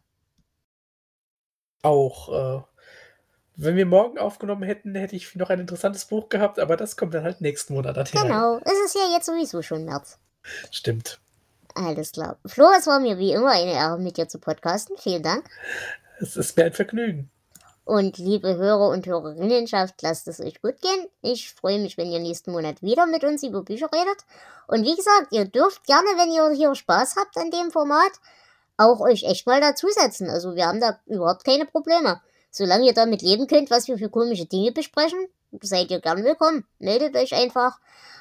[1.83, 2.63] Auch, äh,
[3.57, 7.15] wenn wir morgen aufgenommen hätten, hätte ich noch ein interessantes Buch gehabt, aber das kommt
[7.15, 8.07] dann halt nächsten Monat an.
[8.11, 10.19] Genau, es ist ja jetzt sowieso schon März.
[10.71, 11.21] Stimmt.
[11.75, 12.39] Alles klar.
[12.45, 14.97] Flo, es war mir wie immer eine Ehre, mit dir zu podcasten.
[14.99, 15.49] Vielen Dank.
[16.19, 17.31] Es ist mir ein Vergnügen.
[17.85, 21.09] Und liebe Hörer und Hörerinnenschaft, lasst es euch gut gehen.
[21.21, 24.25] Ich freue mich, wenn ihr nächsten Monat wieder mit uns über Bücher redet.
[24.69, 28.13] Und wie gesagt, ihr dürft gerne, wenn ihr hier Spaß habt an dem Format,
[28.77, 30.31] auch euch echt mal dazusetzen.
[30.31, 32.21] Also wir haben da überhaupt keine Probleme.
[32.51, 35.27] Solange ihr damit leben könnt, was wir für komische Dinge besprechen,
[35.61, 36.65] seid ihr gern willkommen.
[36.79, 37.79] Meldet euch einfach.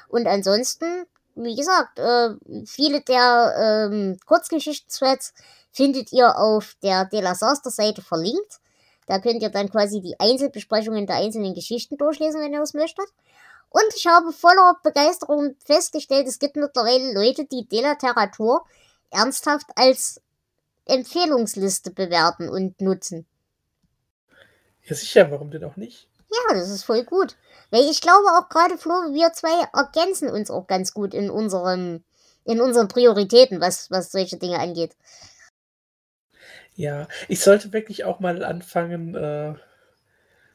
[0.08, 2.30] Und ansonsten, wie gesagt, äh,
[2.66, 5.34] viele der ähm, Kurzgeschichten-Threads
[5.70, 8.60] findet ihr auf der De La Seite verlinkt.
[9.06, 13.06] Da könnt ihr dann quasi die Einzelbesprechungen der einzelnen Geschichten durchlesen, wenn ihr das möchtet.
[13.70, 18.64] Und ich habe voller Begeisterung festgestellt, es gibt mittlerweile Leute, die Delateratur
[19.10, 20.20] ernsthaft als
[20.86, 23.26] Empfehlungsliste bewerten und nutzen.
[24.84, 26.08] Ja, sicher, warum denn auch nicht?
[26.30, 27.36] Ja, das ist voll gut.
[27.70, 32.02] Weil ich glaube auch gerade, Flo, wir zwei ergänzen uns auch ganz gut in unserem,
[32.44, 34.96] in unseren Prioritäten, was, was solche Dinge angeht.
[36.74, 39.54] Ja, ich sollte wirklich auch mal anfangen, äh,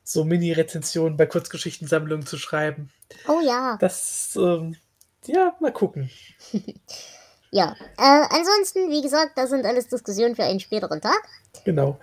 [0.04, 2.92] so Mini-Rezensionen bei Kurzgeschichtensammlungen zu schreiben.
[3.28, 3.78] Oh ja.
[3.80, 4.76] Das, ähm,
[5.26, 6.10] ja, mal gucken.
[7.52, 11.22] ja, äh, ansonsten, wie gesagt, das sind alles Diskussionen für einen späteren Tag.
[11.66, 12.00] Genau.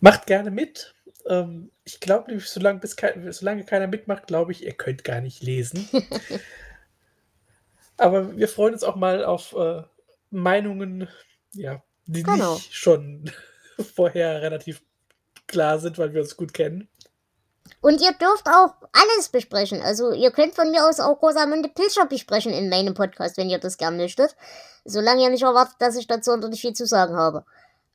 [0.00, 0.94] Macht gerne mit.
[1.26, 5.20] Ähm, ich glaube nämlich, solange, bis kein, solange keiner mitmacht, glaube ich, ihr könnt gar
[5.20, 5.88] nicht lesen.
[7.96, 9.82] Aber wir freuen uns auch mal auf äh,
[10.30, 11.08] Meinungen,
[11.52, 11.82] ja,
[12.12, 12.54] die genau.
[12.54, 13.30] nicht schon
[13.94, 14.82] vorher relativ
[15.46, 16.88] klar sind, weil wir uns gut kennen.
[17.80, 19.80] Und ihr dürft auch alles besprechen.
[19.80, 23.58] Also ihr könnt von mir aus auch Rosamunde Pilcher besprechen in meinem Podcast, wenn ihr
[23.58, 24.36] das gern möchtet.
[24.84, 27.44] Solange ihr nicht erwartet, dass ich dazu nicht viel zu sagen habe.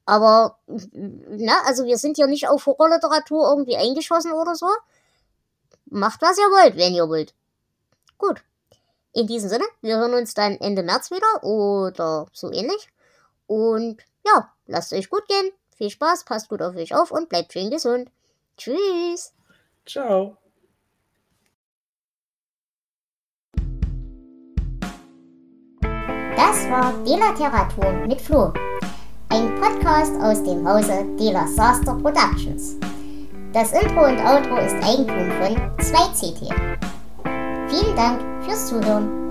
[0.05, 4.67] Aber, na, also wir sind hier nicht auf Horrorliteratur irgendwie eingeschossen oder so.
[5.87, 7.33] Macht, was ihr wollt, wenn ihr wollt.
[8.17, 8.43] Gut.
[9.13, 12.89] In diesem Sinne, wir hören uns dann Ende März wieder oder so ähnlich.
[13.47, 15.51] Und ja, lasst euch gut gehen.
[15.75, 18.09] Viel Spaß, passt gut auf euch auf und bleibt schön gesund.
[18.57, 19.33] Tschüss.
[19.85, 20.37] Ciao.
[26.35, 28.53] Das war Delateratur mit Flo.
[29.29, 32.77] Ein Podcast aus dem Hause Dela Saster Productions.
[33.53, 36.49] Das Intro und Outro ist Eigentum von 2CT.
[37.69, 39.24] Vielen Dank fürs Zuhören.